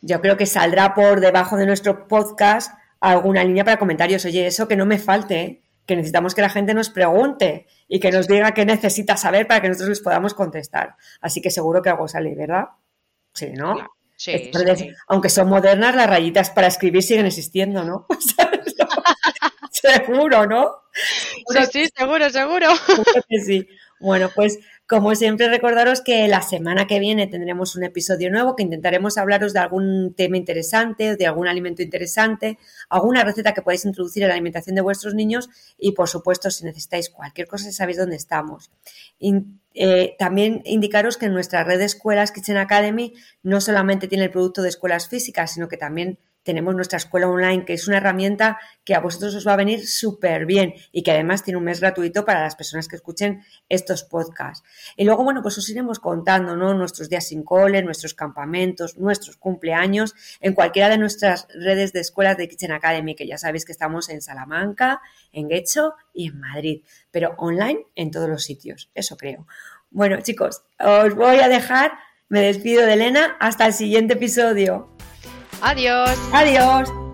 yo 0.00 0.20
creo 0.20 0.36
que 0.36 0.46
saldrá 0.46 0.94
por 0.94 1.20
debajo 1.20 1.56
de 1.56 1.66
nuestro 1.66 2.06
podcast 2.06 2.72
alguna 3.00 3.44
línea 3.44 3.64
para 3.64 3.78
comentarios. 3.78 4.24
Oye, 4.24 4.46
eso 4.46 4.68
que 4.68 4.76
no 4.76 4.86
me 4.86 4.98
falte, 4.98 5.40
¿eh? 5.40 5.62
que 5.86 5.96
necesitamos 5.96 6.34
que 6.34 6.42
la 6.42 6.50
gente 6.50 6.74
nos 6.74 6.90
pregunte 6.90 7.66
y 7.88 7.98
que 7.98 8.12
nos 8.12 8.28
diga 8.28 8.52
qué 8.52 8.66
necesita 8.66 9.16
saber 9.16 9.46
para 9.46 9.62
que 9.62 9.68
nosotros 9.68 9.88
les 9.88 10.00
podamos 10.00 10.34
contestar. 10.34 10.96
Así 11.20 11.40
que 11.40 11.50
seguro 11.50 11.80
que 11.80 11.88
algo 11.88 12.06
sale, 12.06 12.34
¿verdad? 12.34 12.66
Sí, 13.32 13.52
¿no? 13.54 13.74
Sí, 14.14 14.50
Aunque 15.06 15.30
son 15.30 15.48
modernas, 15.48 15.94
las 15.94 16.08
rayitas 16.08 16.50
para 16.50 16.66
escribir 16.66 17.02
siguen 17.02 17.26
existiendo, 17.26 17.84
¿no? 17.84 18.06
seguro, 19.70 20.46
¿no? 20.46 20.72
sí, 20.92 21.64
sí, 21.72 21.88
seguro, 21.96 22.28
seguro. 22.28 22.66
seguro 22.76 23.22
que 23.28 23.40
sí. 23.40 23.68
Bueno, 24.00 24.28
pues 24.34 24.58
como 24.88 25.14
siempre, 25.14 25.50
recordaros 25.50 26.00
que 26.00 26.26
la 26.28 26.40
semana 26.40 26.86
que 26.86 26.98
viene 26.98 27.26
tendremos 27.26 27.76
un 27.76 27.84
episodio 27.84 28.30
nuevo 28.30 28.56
que 28.56 28.62
intentaremos 28.62 29.18
hablaros 29.18 29.52
de 29.52 29.58
algún 29.58 30.14
tema 30.14 30.38
interesante, 30.38 31.14
de 31.14 31.26
algún 31.26 31.46
alimento 31.46 31.82
interesante, 31.82 32.58
alguna 32.88 33.22
receta 33.22 33.52
que 33.52 33.60
podáis 33.60 33.84
introducir 33.84 34.22
en 34.22 34.30
la 34.30 34.34
alimentación 34.34 34.74
de 34.74 34.80
vuestros 34.80 35.14
niños 35.14 35.50
y, 35.78 35.92
por 35.92 36.08
supuesto, 36.08 36.50
si 36.50 36.64
necesitáis 36.64 37.10
cualquier 37.10 37.46
cosa, 37.46 37.70
sabéis 37.70 37.98
dónde 37.98 38.16
estamos. 38.16 38.70
Eh, 39.74 40.16
también 40.18 40.62
indicaros 40.64 41.18
que 41.18 41.26
en 41.26 41.34
nuestra 41.34 41.64
red 41.64 41.78
de 41.78 41.84
escuelas 41.84 42.32
Kitchen 42.32 42.56
Academy 42.56 43.12
no 43.42 43.60
solamente 43.60 44.08
tiene 44.08 44.24
el 44.24 44.30
producto 44.30 44.62
de 44.62 44.70
escuelas 44.70 45.06
físicas, 45.06 45.52
sino 45.52 45.68
que 45.68 45.76
también 45.76 46.18
tenemos 46.48 46.74
nuestra 46.74 46.96
escuela 46.96 47.28
online, 47.28 47.66
que 47.66 47.74
es 47.74 47.86
una 47.88 47.98
herramienta 47.98 48.58
que 48.82 48.94
a 48.94 49.00
vosotros 49.00 49.34
os 49.34 49.46
va 49.46 49.52
a 49.52 49.56
venir 49.56 49.86
súper 49.86 50.46
bien 50.46 50.72
y 50.92 51.02
que 51.02 51.10
además 51.10 51.42
tiene 51.42 51.58
un 51.58 51.64
mes 51.64 51.78
gratuito 51.78 52.24
para 52.24 52.40
las 52.40 52.56
personas 52.56 52.88
que 52.88 52.96
escuchen 52.96 53.42
estos 53.68 54.02
podcasts. 54.02 54.66
Y 54.96 55.04
luego, 55.04 55.24
bueno, 55.24 55.42
pues 55.42 55.58
os 55.58 55.68
iremos 55.68 55.98
contando, 55.98 56.56
¿no? 56.56 56.72
Nuestros 56.72 57.10
días 57.10 57.26
sin 57.26 57.42
cole, 57.42 57.82
nuestros 57.82 58.14
campamentos, 58.14 58.96
nuestros 58.96 59.36
cumpleaños, 59.36 60.14
en 60.40 60.54
cualquiera 60.54 60.88
de 60.88 60.96
nuestras 60.96 61.48
redes 61.52 61.92
de 61.92 62.00
escuelas 62.00 62.38
de 62.38 62.48
Kitchen 62.48 62.72
Academy, 62.72 63.14
que 63.14 63.26
ya 63.26 63.36
sabéis 63.36 63.66
que 63.66 63.72
estamos 63.72 64.08
en 64.08 64.22
Salamanca, 64.22 65.02
en 65.34 65.48
Guecho 65.48 65.96
y 66.14 66.28
en 66.28 66.40
Madrid, 66.40 66.82
pero 67.10 67.34
online 67.36 67.84
en 67.94 68.10
todos 68.10 68.30
los 68.30 68.42
sitios, 68.42 68.90
eso 68.94 69.18
creo. 69.18 69.46
Bueno, 69.90 70.18
chicos, 70.22 70.62
os 70.80 71.14
voy 71.14 71.40
a 71.40 71.48
dejar, 71.48 71.92
me 72.30 72.40
despido 72.40 72.86
de 72.86 72.94
Elena, 72.94 73.36
hasta 73.38 73.66
el 73.66 73.74
siguiente 73.74 74.14
episodio. 74.14 74.97
Adiós. 75.60 76.18
Adiós. 76.32 77.07